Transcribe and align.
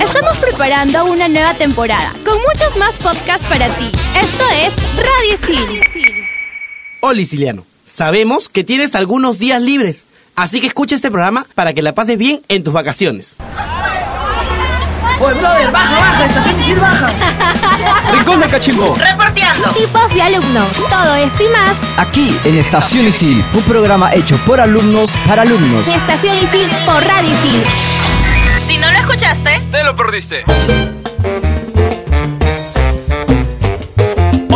Estamos 0.00 0.38
preparando 0.38 1.04
una 1.04 1.28
nueva 1.28 1.52
temporada 1.54 2.12
con 2.24 2.34
muchos 2.48 2.76
más 2.78 2.94
podcasts 2.96 3.46
para 3.46 3.66
ti. 3.66 3.90
Esto 4.18 4.44
es 4.64 4.72
Radio 4.96 5.34
Isil. 5.34 5.80
Hola 7.00 7.20
Siciliano, 7.20 7.66
sabemos 7.86 8.48
que 8.48 8.64
tienes 8.64 8.94
algunos 8.94 9.38
días 9.38 9.60
libres, 9.60 10.04
así 10.34 10.62
que 10.62 10.66
escucha 10.66 10.96
este 10.96 11.10
programa 11.10 11.46
para 11.54 11.74
que 11.74 11.82
la 11.82 11.94
pases 11.94 12.16
bien 12.16 12.40
en 12.48 12.64
tus 12.64 12.72
vacaciones. 12.72 13.36
Oye, 15.20 15.34
brother, 15.34 15.70
baja, 15.70 15.98
baja, 15.98 16.24
estación 16.24 16.60
Isil 16.60 16.76
baja. 16.80 17.12
Rincón 18.14 18.40
de 18.40 18.48
Cachimbo. 18.48 18.94
Reporteando. 18.94 19.68
Tipos 19.70 20.14
de 20.14 20.22
alumnos. 20.22 20.68
Todo 20.88 21.14
esto 21.16 21.44
y 21.44 21.48
más 21.48 21.76
Aquí 21.98 22.38
en 22.44 22.56
Estación 22.56 23.08
Isil, 23.08 23.44
un 23.52 23.62
programa 23.64 24.14
hecho 24.14 24.36
por 24.46 24.58
alumnos 24.60 25.12
para 25.26 25.42
alumnos. 25.42 25.86
en 25.86 25.94
Estación 25.94 26.34
Isil 26.36 26.70
por 26.86 27.04
Radio 27.04 27.34
Isil. 27.34 27.97
No 28.80 28.90
lo 28.92 28.98
escuchaste, 28.98 29.50
Te 29.70 29.84
lo 29.84 29.94
perdiste. 29.94 30.44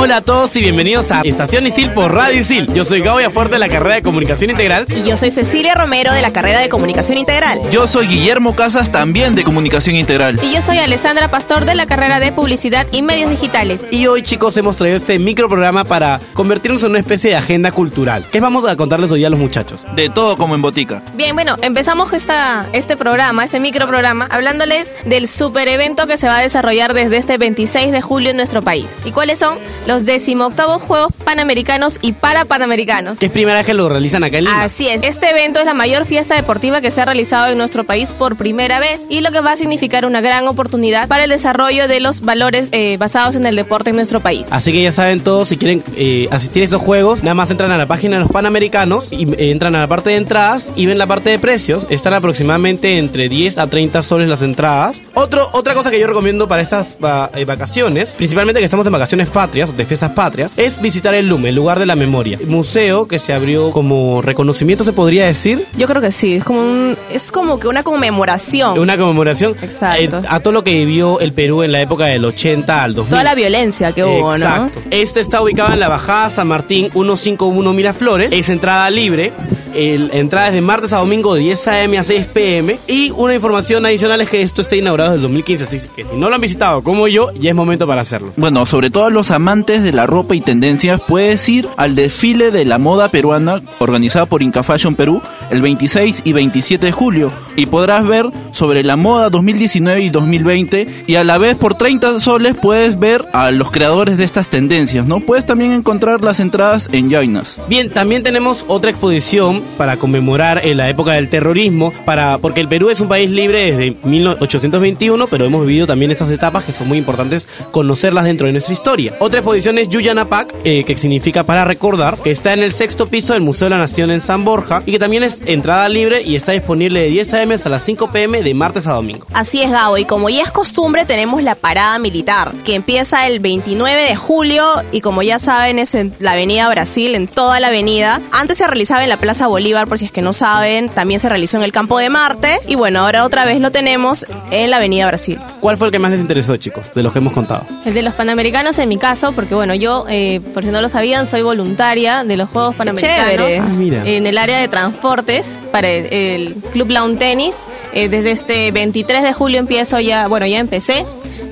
Hola 0.02 0.16
a 0.16 0.20
todos 0.20 0.56
y 0.56 0.61
bienvenidos 0.61 1.12
a 1.12 1.20
Estación 1.20 1.65
Isil 1.65 1.92
por 1.92 2.12
Radio 2.12 2.41
Isil. 2.41 2.66
Yo 2.74 2.84
soy 2.84 3.02
Gabo 3.02 3.20
Fuerte 3.30 3.55
de 3.55 3.60
la 3.60 3.69
carrera 3.69 3.95
de 3.95 4.02
Comunicación 4.02 4.51
Integral. 4.51 4.84
y 4.88 5.09
yo 5.09 5.16
soy 5.16 5.30
Cecilia 5.30 5.77
Romero 5.77 6.12
de 6.12 6.20
la 6.20 6.33
carrera 6.33 6.59
de 6.59 6.69
Comunicación 6.69 7.19
Integral. 7.19 7.60
Yo 7.70 7.87
soy 7.87 8.09
Guillermo 8.09 8.57
Casas, 8.57 8.91
también 8.91 9.37
de 9.37 9.45
Comunicación 9.45 9.95
Integral. 9.95 10.41
Y 10.43 10.57
yo 10.57 10.60
soy 10.60 10.79
Alessandra 10.79 11.30
Pastor 11.30 11.66
de 11.66 11.77
la 11.77 11.87
carrera 11.87 12.19
de 12.19 12.33
Publicidad 12.33 12.88
y 12.91 13.02
Medios 13.02 13.30
Digitales. 13.30 13.84
Y 13.93 14.09
hoy 14.09 14.23
chicos 14.23 14.57
hemos 14.57 14.74
traído 14.74 14.96
este 14.96 15.20
microprograma 15.20 15.84
para 15.84 16.19
convertirnos 16.32 16.82
en 16.82 16.91
una 16.91 16.98
especie 16.98 17.30
de 17.30 17.37
agenda 17.37 17.71
cultural. 17.71 18.24
¿Qué 18.32 18.41
vamos 18.41 18.69
a 18.69 18.74
contarles 18.74 19.12
hoy 19.12 19.24
a 19.24 19.30
los 19.30 19.38
muchachos? 19.38 19.87
De 19.95 20.09
todo 20.09 20.37
como 20.37 20.57
en 20.57 20.62
botica. 20.62 21.01
Bien, 21.15 21.37
bueno, 21.37 21.57
empezamos 21.62 22.12
esta, 22.12 22.66
este 22.73 22.96
programa, 22.96 23.45
este 23.45 23.60
microprograma, 23.60 24.27
hablándoles 24.32 24.96
del 25.05 25.29
super 25.29 25.69
evento 25.69 26.09
que 26.09 26.19
se 26.19 26.27
va 26.27 26.38
a 26.38 26.43
desarrollar 26.43 26.93
desde 26.93 27.19
este 27.19 27.38
26 27.38 27.93
de 27.93 28.02
julio 28.02 28.30
en 28.30 28.37
nuestro 28.37 28.63
país. 28.63 28.98
¿Y 29.04 29.13
cuáles 29.13 29.38
son? 29.38 29.57
Los 29.87 29.91
18 30.01 30.79
Juegos 30.80 31.12
Panamericanos 31.24 31.98
y 32.02 32.12
Parapanamericanos. 32.12 33.18
Que 33.18 33.26
es 33.26 33.32
primera 33.32 33.59
vez 33.59 33.66
que 33.66 33.74
lo 33.74 33.88
realizan 33.88 34.24
acá 34.24 34.38
en 34.38 34.45
Lima. 34.45 34.62
Así 34.62 34.88
es, 34.88 35.02
este 35.02 35.30
evento 35.30 35.60
es 35.60 35.66
la 35.66 35.74
mayor 35.74 36.07
fiesta 36.07 36.35
deportiva 36.35 36.80
que 36.80 36.90
se 36.90 37.01
ha 37.01 37.04
realizado 37.04 37.48
en 37.52 37.59
nuestro 37.59 37.85
país 37.85 38.13
por 38.13 38.37
primera 38.37 38.80
vez 38.80 39.07
y 39.09 39.20
lo 39.20 39.30
que 39.30 39.40
va 39.40 39.52
a 39.52 39.57
significar 39.57 40.04
una 40.07 40.20
gran 40.20 40.46
oportunidad 40.48 41.09
para 41.09 41.24
el 41.24 41.30
desarrollo 41.30 41.88
de 41.88 42.01
los 42.01 42.20
valores 42.23 42.68
eh, 42.73 42.96
basados 42.96 43.37
en 43.37 43.46
el 43.46 43.57
deporte 43.57 43.90
en 43.90 43.96
nuestro 43.96 44.20
país. 44.20 44.48
Así 44.52 44.73
que 44.73 44.82
ya 44.82 44.93
saben 44.93 45.20
todos, 45.20 45.48
si 45.48 45.57
quieren 45.57 45.82
eh, 45.96 46.29
asistir 46.30 46.63
a 46.63 46.65
estos 46.65 46.82
juegos, 46.82 47.23
nada 47.23 47.35
más 47.35 47.51
entran 47.51 47.70
a 47.70 47.79
la 47.79 47.87
página 47.87 48.16
de 48.16 48.23
los 48.23 48.32
Panamericanos 48.32 49.13
y 49.13 49.24
eh, 49.32 49.51
entran 49.51 49.74
a 49.76 49.80
la 49.80 49.87
parte 49.87 50.10
de 50.10 50.16
entradas 50.16 50.70
y 50.76 50.87
ven 50.87 50.98
la 50.98 51.07
parte 51.07 51.30
de 51.30 51.38
precios. 51.38 51.87
Están 51.90 52.15
aproximadamente 52.15 52.98
entre 52.98 53.29
10 53.29 53.59
a 53.59 53.66
30 53.68 54.02
soles 54.02 54.29
las 54.29 54.43
entradas. 54.43 55.01
Otro, 55.15 55.46
otra 55.52 55.74
cosa 55.74 55.90
que 55.90 56.01
yo 56.01 56.07
recomiendo 56.07 56.48
para 56.48 56.63
estas 56.63 56.96
va- 57.02 57.30
vacaciones, 57.46 58.10
principalmente 58.13 58.60
que 58.60 58.65
estamos 58.65 58.87
en 58.87 58.93
vacaciones 58.93 59.29
patrias, 59.29 59.76
fiestas 59.87 60.11
patrias, 60.11 60.52
es 60.57 60.80
visitar 60.80 61.15
el 61.15 61.29
LUM, 61.29 61.47
el 61.47 61.55
lugar 61.55 61.79
de 61.79 61.87
la 61.87 61.97
memoria. 61.97 62.38
Museo 62.47 63.07
que 63.09 63.19
se 63.19 63.33
abrió 63.33 63.71
como 63.71 64.22
reconocimiento, 64.22 64.84
se 64.84 64.93
podría 64.93 65.27
decir. 65.27 65.65
Yo 65.77 65.87
creo 65.87 66.00
que 66.03 66.11
sí, 66.11 66.34
es 66.34 66.44
como, 66.44 66.61
un- 66.61 66.97
es 67.12 67.31
como 67.33 67.59
que 67.59 67.69
una 67.69 67.83
conmemoración. 67.83 68.78
Una 68.78 68.97
conmemoración 68.97 69.55
Exacto. 69.62 70.19
eh, 70.19 70.22
a 70.28 70.41
todo 70.41 70.53
lo 70.53 70.65
que 70.65 70.72
vivió 70.72 71.21
el 71.21 71.33
Perú 71.33 71.62
en 71.62 71.72
la 71.72 71.81
época 71.81 72.06
del 72.06 72.25
80 72.25 72.83
al 72.83 72.94
2000. 72.94 73.10
Toda 73.10 73.25
la 73.25 73.34
violencia 73.34 73.93
que 73.93 74.05
hubo, 74.05 74.34
Exacto. 74.34 74.81
Este 74.91 75.21
está 75.21 75.43
ubicado 75.43 75.72
en 75.72 75.81
la 75.81 75.88
Bajada 75.88 76.31
San 76.31 76.49
Martín 76.49 76.91
151 76.93 77.72
Miraflores. 77.72 78.31
Es 78.33 78.49
entrada 78.49 78.88
libre. 78.91 79.33
El, 79.75 80.10
entrada 80.12 80.48
es 80.48 80.54
de 80.54 80.60
martes 80.60 80.92
a 80.92 80.98
domingo 80.98 81.34
de 81.34 81.41
10 81.41 81.69
a.m. 81.69 81.98
a 81.98 82.04
6 82.04 82.28
p.m. 82.28 82.78
Y 82.87 83.10
una 83.12 83.34
información 83.34 83.84
adicional 83.87 84.20
es 84.20 84.28
que 84.28 84.42
esto 84.42 84.62
está 84.62 84.76
inaugurado 84.76 85.10
desde 85.10 85.19
el 85.19 85.22
2015. 85.22 85.64
Así 85.64 85.81
que 85.94 86.04
si 86.04 86.16
no 86.16 86.28
lo 86.28 86.34
han 86.34 86.41
visitado 86.41 86.82
como 86.82 87.09
yo, 87.09 87.31
ya 87.34 87.50
es 87.50 87.56
momento 87.56 87.87
para 87.87 88.03
hacerlo. 88.03 88.32
Bueno, 88.37 88.66
sobre 88.66 88.91
todo 88.91 89.10
los 89.10 89.31
amantes 89.31 89.82
de 89.82 89.92
la 89.92 90.06
ropa 90.06 90.34
y 90.34 90.41
tendencias, 90.41 91.00
puedes 91.00 91.48
ir 91.48 91.69
al 91.76 91.94
desfile 91.94 92.50
de 92.50 92.64
la 92.64 92.78
moda 92.78 93.08
peruana 93.08 93.62
organizado 93.78 94.26
por 94.26 94.42
Inca 94.42 94.62
Fashion 94.62 94.94
Perú 94.94 95.20
el 95.50 95.62
26 95.62 96.22
y 96.24 96.32
27 96.32 96.86
de 96.86 96.92
julio 96.92 97.32
y 97.56 97.66
podrás 97.66 98.06
ver 98.06 98.26
sobre 98.52 98.82
la 98.82 98.97
moda 98.97 99.30
2019 99.30 100.02
y 100.02 100.10
2020 100.10 101.04
y 101.06 101.14
a 101.14 101.24
la 101.24 101.38
vez 101.38 101.56
por 101.56 101.74
30 101.74 102.20
soles 102.20 102.54
puedes 102.60 102.98
ver 102.98 103.24
a 103.32 103.50
los 103.50 103.70
creadores 103.70 104.18
de 104.18 104.24
estas 104.24 104.48
tendencias, 104.48 105.06
¿no? 105.06 105.20
Puedes 105.20 105.47
también 105.47 105.72
encontrar 105.72 106.22
las 106.22 106.41
entradas 106.41 106.88
en 106.92 107.10
Jainas. 107.10 107.58
Bien, 107.68 107.91
también 107.91 108.22
tenemos 108.22 108.64
otra 108.68 108.91
exposición 108.91 109.61
para 109.76 109.96
conmemorar 109.96 110.60
en 110.64 110.76
la 110.76 110.88
época 110.88 111.12
del 111.12 111.28
terrorismo, 111.28 111.92
para 112.04 112.38
porque 112.38 112.60
el 112.60 112.68
Perú 112.68 112.90
es 112.90 113.00
un 113.00 113.08
país 113.08 113.30
libre 113.30 113.72
desde 113.72 113.96
1821, 114.04 115.26
pero 115.28 115.44
hemos 115.44 115.66
vivido 115.66 115.86
también 115.86 116.10
esas 116.10 116.30
etapas 116.30 116.64
que 116.64 116.72
son 116.72 116.88
muy 116.88 116.98
importantes 116.98 117.48
conocerlas 117.70 118.24
dentro 118.24 118.46
de 118.46 118.52
nuestra 118.52 118.72
historia. 118.72 119.14
Otra 119.18 119.40
exposición 119.40 119.78
es 119.78 119.88
Yuyanapac, 119.88 120.54
eh, 120.64 120.84
que 120.84 120.96
significa 120.96 121.44
para 121.44 121.64
recordar, 121.64 122.18
que 122.18 122.30
está 122.30 122.52
en 122.52 122.62
el 122.62 122.72
sexto 122.72 123.06
piso 123.06 123.32
del 123.32 123.42
Museo 123.42 123.66
de 123.66 123.70
la 123.70 123.78
Nación 123.78 124.10
en 124.10 124.20
San 124.20 124.44
Borja 124.44 124.82
y 124.86 124.92
que 124.92 124.98
también 124.98 125.22
es 125.22 125.40
entrada 125.46 125.88
libre 125.88 126.22
y 126.22 126.36
está 126.36 126.52
disponible 126.52 127.02
de 127.02 127.08
10 127.08 127.34
a.m. 127.34 127.54
hasta 127.54 127.68
las 127.68 127.84
5 127.84 128.10
p.m. 128.10 128.42
de 128.42 128.54
martes 128.54 128.86
a 128.86 128.92
domingo. 128.92 129.26
Así 129.32 129.62
es, 129.62 129.70
Gabo, 129.70 129.98
y 129.98 130.04
como 130.04 130.28
ya 130.28 130.42
es 130.42 130.52
costumbre, 130.52 131.04
tenemos 131.04 131.42
la 131.42 131.54
parada 131.54 131.98
militar, 131.98 132.52
que 132.64 132.74
empieza 132.74 133.26
el 133.26 133.40
29 133.40 134.02
de 134.02 134.16
julio 134.16 134.64
y 134.92 135.00
como 135.00 135.22
ya 135.22 135.38
saben 135.38 135.78
es 135.78 135.94
en 135.94 136.12
la 136.18 136.32
Avenida 136.32 136.68
Brasil, 136.68 137.14
en 137.14 137.28
toda 137.28 137.60
la 137.60 137.68
avenida. 137.68 138.20
Antes 138.32 138.58
se 138.58 138.66
realizaba 138.66 139.02
en 139.02 139.08
la 139.08 139.16
Plaza 139.16 139.46
Bolívar, 139.52 139.86
por 139.86 139.98
si 139.98 140.06
es 140.06 140.12
que 140.12 140.22
no 140.22 140.32
saben, 140.32 140.88
también 140.88 141.20
se 141.20 141.28
realizó 141.28 141.58
en 141.58 141.62
el 141.62 141.72
Campo 141.72 141.98
de 141.98 142.08
Marte 142.08 142.58
y 142.66 142.74
bueno, 142.74 143.00
ahora 143.00 143.26
otra 143.26 143.44
vez 143.44 143.60
lo 143.60 143.70
tenemos 143.70 144.24
en 144.50 144.70
la 144.70 144.78
Avenida 144.78 145.06
Brasil. 145.06 145.38
¿Cuál 145.60 145.76
fue 145.76 145.88
el 145.88 145.92
que 145.92 145.98
más 145.98 146.10
les 146.10 146.22
interesó, 146.22 146.56
chicos, 146.56 146.90
de 146.94 147.02
los 147.02 147.12
que 147.12 147.18
hemos 147.18 147.34
contado? 147.34 147.66
El 147.84 147.92
de 147.92 148.00
los 148.00 148.14
Panamericanos 148.14 148.78
en 148.78 148.88
mi 148.88 148.96
caso, 148.96 149.32
porque 149.32 149.54
bueno, 149.54 149.74
yo, 149.74 150.06
eh, 150.08 150.41
por 150.54 150.64
si 150.64 150.70
no 150.70 150.80
lo 150.80 150.88
sabían, 150.88 151.26
soy 151.26 151.42
voluntaria 151.42 152.24
de 152.24 152.38
los 152.38 152.48
Juegos 152.48 152.74
Panamericanos 152.76 153.26
chévere. 153.28 153.58
Ah, 153.58 153.66
mira. 153.76 154.02
en 154.06 154.26
el 154.26 154.38
área 154.38 154.58
de 154.58 154.68
transportes 154.68 155.54
para 155.70 155.91
el, 155.91 156.06
el 156.10 156.54
Club 156.72 156.88
Lawn 156.88 157.18
Tennis. 157.18 157.62
Eh, 157.92 158.08
desde 158.08 158.30
este 158.32 158.72
23 158.72 159.22
de 159.22 159.34
julio 159.34 159.58
empiezo 159.58 160.00
ya, 160.00 160.28
bueno, 160.28 160.46
ya 160.46 160.60
empecé. 160.60 161.04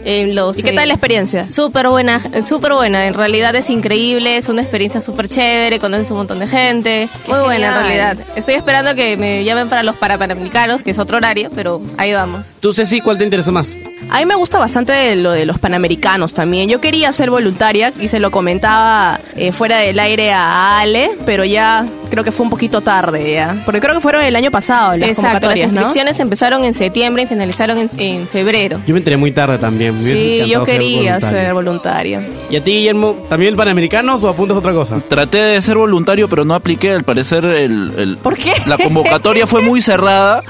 En 0.04 0.34
los, 0.34 0.58
¿Y 0.58 0.62
qué 0.62 0.70
eh, 0.70 0.74
tal 0.74 0.88
la 0.88 0.94
experiencia? 0.94 1.46
Súper 1.46 1.88
buena, 1.88 2.20
súper 2.46 2.72
buena. 2.72 3.06
En 3.06 3.14
realidad 3.14 3.54
es 3.54 3.70
increíble, 3.70 4.36
es 4.36 4.48
una 4.48 4.62
experiencia 4.62 5.00
súper 5.00 5.28
chévere, 5.28 5.78
conoces 5.78 6.10
un 6.10 6.18
montón 6.18 6.38
de 6.38 6.46
gente. 6.46 7.08
Qué 7.24 7.32
Muy 7.32 7.40
buena 7.40 7.66
en 7.66 7.74
realidad. 7.74 8.18
Estoy 8.36 8.54
esperando 8.54 8.94
que 8.94 9.16
me 9.16 9.44
llamen 9.44 9.68
para 9.68 9.82
los 9.82 9.96
Parapanamericanos, 9.96 10.82
que 10.82 10.90
es 10.90 10.98
otro 10.98 11.18
horario, 11.18 11.50
pero 11.54 11.82
ahí 11.96 12.12
vamos. 12.12 12.52
¿Tú, 12.60 12.72
Ceci, 12.72 13.00
cuál 13.00 13.18
te 13.18 13.24
interesó 13.24 13.52
más? 13.52 13.76
A 14.08 14.18
mí 14.18 14.26
me 14.26 14.34
gusta 14.34 14.58
bastante 14.58 15.14
lo 15.16 15.30
de 15.32 15.44
los 15.46 15.58
panamericanos 15.58 16.34
también. 16.34 16.68
Yo 16.68 16.80
quería 16.80 17.12
ser 17.12 17.30
voluntaria 17.30 17.92
y 18.00 18.08
se 18.08 18.18
lo 18.20 18.30
comentaba 18.30 19.20
eh, 19.36 19.52
fuera 19.52 19.78
del 19.78 19.98
aire 19.98 20.32
a 20.32 20.80
Ale, 20.80 21.10
pero 21.26 21.44
ya 21.44 21.86
creo 22.10 22.24
que 22.24 22.32
fue 22.32 22.44
un 22.44 22.50
poquito 22.50 22.80
tarde 22.80 23.34
ya. 23.34 23.54
Porque 23.64 23.78
creo 23.80 23.94
que 23.94 24.00
fueron 24.00 24.22
el 24.24 24.34
año 24.34 24.50
pasado 24.50 24.96
las 24.96 25.08
Exacto, 25.10 25.24
las 25.24 25.32
convocatorias, 25.40 25.72
¿no? 25.72 25.80
inscripciones 25.82 26.18
empezaron 26.20 26.64
en 26.64 26.74
septiembre 26.74 27.22
y 27.22 27.26
finalizaron 27.26 27.78
en, 27.78 27.88
en 27.98 28.26
febrero. 28.26 28.80
Yo 28.86 28.94
me 28.94 28.98
enteré 28.98 29.16
muy 29.16 29.30
tarde 29.30 29.58
también. 29.58 29.94
me 29.94 30.00
Sí, 30.00 30.42
yo 30.48 30.64
ser 30.66 30.74
quería 30.78 31.12
voluntario. 31.14 31.38
ser 31.38 31.54
voluntaria. 31.54 32.22
¿Y 32.50 32.56
a 32.56 32.62
ti, 32.62 32.72
Guillermo, 32.72 33.16
también 33.28 33.50
el 33.52 33.56
Panamericanos 33.56 34.24
o 34.24 34.28
apuntas 34.28 34.56
a 34.56 34.58
otra 34.58 34.72
cosa? 34.72 35.00
Traté 35.06 35.38
de 35.38 35.62
ser 35.62 35.76
voluntario, 35.76 36.28
pero 36.28 36.44
no 36.44 36.54
apliqué. 36.54 36.90
Al 36.92 37.04
parecer, 37.04 37.44
el, 37.44 37.92
el- 37.96 38.16
¿Por 38.16 38.36
qué? 38.36 38.52
la 38.66 38.76
convocatoria 38.76 39.46
fue 39.46 39.62
muy 39.62 39.80
cerrada 39.82 40.42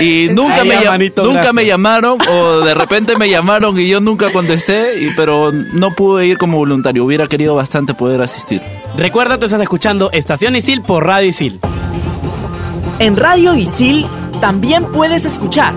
y 0.00 0.28
nunca, 0.34 0.60
Ay, 0.62 0.68
me, 0.68 0.74
hermanito, 0.76 1.22
nunca 1.24 1.34
gracias. 1.34 1.54
me 1.54 1.66
llamaron 1.66 2.18
o 2.30 2.60
de 2.60 2.74
repente 2.74 2.97
me 3.18 3.30
llamaron 3.30 3.78
y 3.78 3.88
yo 3.88 4.00
nunca 4.00 4.32
contesté, 4.32 5.00
y, 5.00 5.10
pero 5.16 5.52
no 5.52 5.90
pude 5.90 6.26
ir 6.26 6.36
como 6.36 6.58
voluntario. 6.58 7.04
Hubiera 7.04 7.26
querido 7.26 7.54
bastante 7.54 7.94
poder 7.94 8.20
asistir. 8.20 8.60
Recuerda, 8.96 9.38
tú 9.38 9.46
estás 9.46 9.60
escuchando 9.60 10.10
Estación 10.12 10.56
Isil 10.56 10.82
por 10.82 11.06
Radio 11.06 11.28
Isil. 11.28 11.60
En 12.98 13.16
Radio 13.16 13.54
Isil 13.54 14.06
también 14.40 14.90
puedes 14.92 15.24
escuchar. 15.24 15.74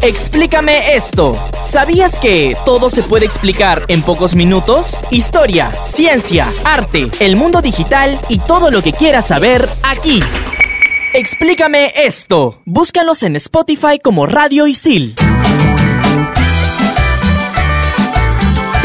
Explícame 0.00 0.94
esto. 0.96 1.36
¿Sabías 1.64 2.18
que 2.18 2.56
todo 2.64 2.88
se 2.88 3.02
puede 3.02 3.26
explicar 3.26 3.82
en 3.88 4.02
pocos 4.02 4.34
minutos? 4.34 4.96
Historia, 5.10 5.70
ciencia, 5.72 6.48
arte, 6.64 7.10
el 7.20 7.36
mundo 7.36 7.60
digital 7.60 8.18
y 8.28 8.38
todo 8.38 8.70
lo 8.70 8.82
que 8.82 8.92
quieras 8.92 9.26
saber 9.26 9.68
aquí. 9.82 10.20
Explícame 11.12 11.92
esto. 11.96 12.60
Búscanos 12.64 13.22
en 13.22 13.36
Spotify 13.36 13.98
como 14.02 14.26
Radio 14.26 14.66
Isil. 14.66 15.14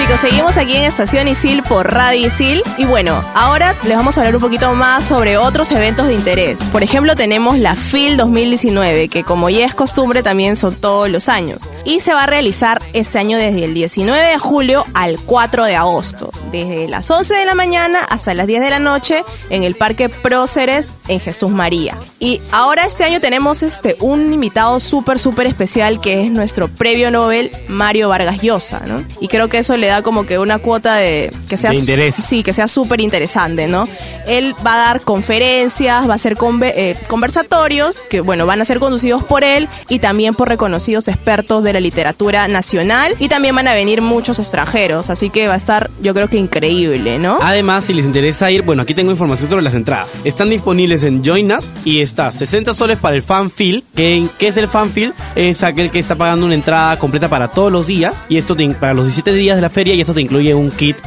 Chicos, 0.04 0.20
seguimos 0.20 0.58
aquí 0.58 0.76
en 0.76 0.84
Estación 0.84 1.30
Isil 1.30 1.64
por 1.64 1.94
Radio 1.94 2.28
Isil. 2.28 2.62
Y 2.78 2.84
bueno, 2.84 3.24
ahora 3.36 3.74
les 3.86 3.96
vamos 3.96 4.18
a 4.18 4.22
hablar 4.22 4.36
un 4.36 4.42
poquito 4.42 4.76
más 4.76 5.06
sobre 5.06 5.38
otros 5.38 5.72
eventos 5.72 6.08
de 6.08 6.14
interés. 6.14 6.62
Por 6.74 6.84
ejemplo, 6.84 7.16
tenemos 7.16 7.58
la 7.58 7.74
FIL 7.74 8.18
2019, 8.18 9.08
que 9.08 9.24
como 9.24 9.50
ya 9.50 9.66
es 9.66 9.74
costumbre 9.74 10.22
también 10.22 10.58
son 10.58 10.76
todos 10.76 11.08
los 11.08 11.30
años. 11.30 11.70
Y 11.86 12.02
se 12.02 12.14
va 12.14 12.24
a 12.24 12.28
realizar 12.28 12.82
este 12.92 13.18
año 13.18 13.38
desde 13.38 13.64
el 13.64 13.74
19 13.74 14.28
de 14.28 14.38
julio 14.40 14.86
al 14.94 15.22
4 15.22 15.64
de 15.64 15.78
agosto. 15.78 16.32
Desde 16.52 16.90
las 16.90 17.10
11 17.10 17.36
de 17.36 17.46
la 17.46 17.56
mañana 17.56 18.00
hasta 18.10 18.34
las 18.34 18.46
10 18.46 18.60
de 18.60 18.70
la 18.72 18.80
noche 18.80 19.24
en 19.50 19.64
el 19.64 19.76
Parque 19.76 20.10
Próceres 20.10 20.94
en 21.08 21.22
Jesús 21.22 21.50
María. 21.50 21.98
Y 22.20 22.42
ahora 22.52 22.86
este 22.86 23.06
año 23.06 23.22
tenemos 23.22 23.64
este, 23.64 23.96
un 24.00 24.34
invitado 24.34 24.80
súper, 24.80 25.18
súper 25.18 25.48
especial 25.48 26.02
que 26.02 26.26
es 26.26 26.32
nuestro 26.32 26.68
previo 26.68 27.10
Nobel, 27.10 27.52
Mario 27.70 28.10
Vargas 28.10 28.42
Llosa, 28.42 28.82
¿no? 28.86 29.04
Y 29.20 29.30
creo 29.30 29.48
que 29.50 29.60
eso 29.60 29.78
le 29.78 29.88
da 29.88 29.93
como 30.02 30.26
que 30.26 30.40
una 30.40 30.60
cuota 30.60 30.96
de 30.96 31.32
que 31.48 31.58
sea 31.58 31.70
De 31.72 31.78
interés. 31.78 32.16
sí, 32.16 32.42
que 32.44 32.54
sea 32.54 32.68
súper 32.68 33.02
interesante, 33.02 33.68
¿no? 33.68 33.88
Él 34.28 34.56
va 34.66 34.76
a 34.76 34.78
dar 34.78 35.02
conferencias, 35.02 36.08
va 36.08 36.14
a 36.14 36.16
hacer 36.16 36.36
conve- 36.36 36.74
eh, 36.76 36.98
conversatorios 37.08 38.02
que 38.10 38.22
bueno, 38.22 38.46
van 38.46 38.62
a 38.62 38.66
ser 38.66 38.80
conducidos 38.80 39.24
por 39.24 39.44
él 39.44 39.68
y 39.90 40.00
también 40.00 40.36
por 40.36 40.48
reconocidos 40.50 41.08
expertos 41.08 41.64
de 41.64 41.74
la 41.74 41.80
literatura 41.80 42.48
nacional 42.48 43.16
y 43.20 43.28
también 43.28 43.56
van 43.56 43.68
a 43.68 43.74
venir 43.74 44.02
muchos 44.02 44.40
extranjeros, 44.40 45.10
así 45.10 45.30
que 45.30 45.48
va 45.48 45.54
a 45.54 45.58
estar 45.58 45.90
yo 46.02 46.14
creo 46.14 46.30
que 46.30 46.38
increíble, 46.38 47.20
¿no? 47.20 47.38
Además, 47.42 47.86
si 47.86 47.94
les 47.94 48.06
interesa 48.06 48.52
ir, 48.52 48.62
bueno, 48.62 48.82
aquí 48.84 48.94
tengo 48.94 49.12
información 49.12 49.50
sobre 49.50 49.62
las 49.64 49.74
entradas. 49.74 50.08
Están 50.24 50.50
disponibles 50.50 51.04
en 51.04 51.24
Join 51.24 51.52
Us 51.52 51.74
y 51.86 52.02
está 52.02 52.32
60 52.32 52.74
soles 52.74 52.98
para 53.00 53.16
el 53.16 53.24
fanfill. 53.24 53.84
¿Qué, 53.96 54.26
¿Qué 54.38 54.48
es 54.48 54.58
el 54.58 54.68
fanfill? 54.68 55.14
Es 55.36 55.64
aquel 55.64 55.92
que 55.92 56.00
está 56.00 56.16
pagando 56.16 56.46
una 56.46 56.56
entrada 56.56 56.98
completa 57.00 57.30
para 57.30 57.48
todos 57.50 57.72
los 57.72 57.88
días 57.88 58.26
y 58.30 58.38
esto 58.38 58.56
te 58.56 58.64
para 58.70 58.94
los 58.94 59.06
17 59.06 59.34
días 59.34 59.56
de 59.58 59.62
la 59.62 59.70
y 59.92 60.00
esto 60.00 60.14
te 60.14 60.22
incluye 60.22 60.54
un 60.54 60.72
kit 60.72 60.98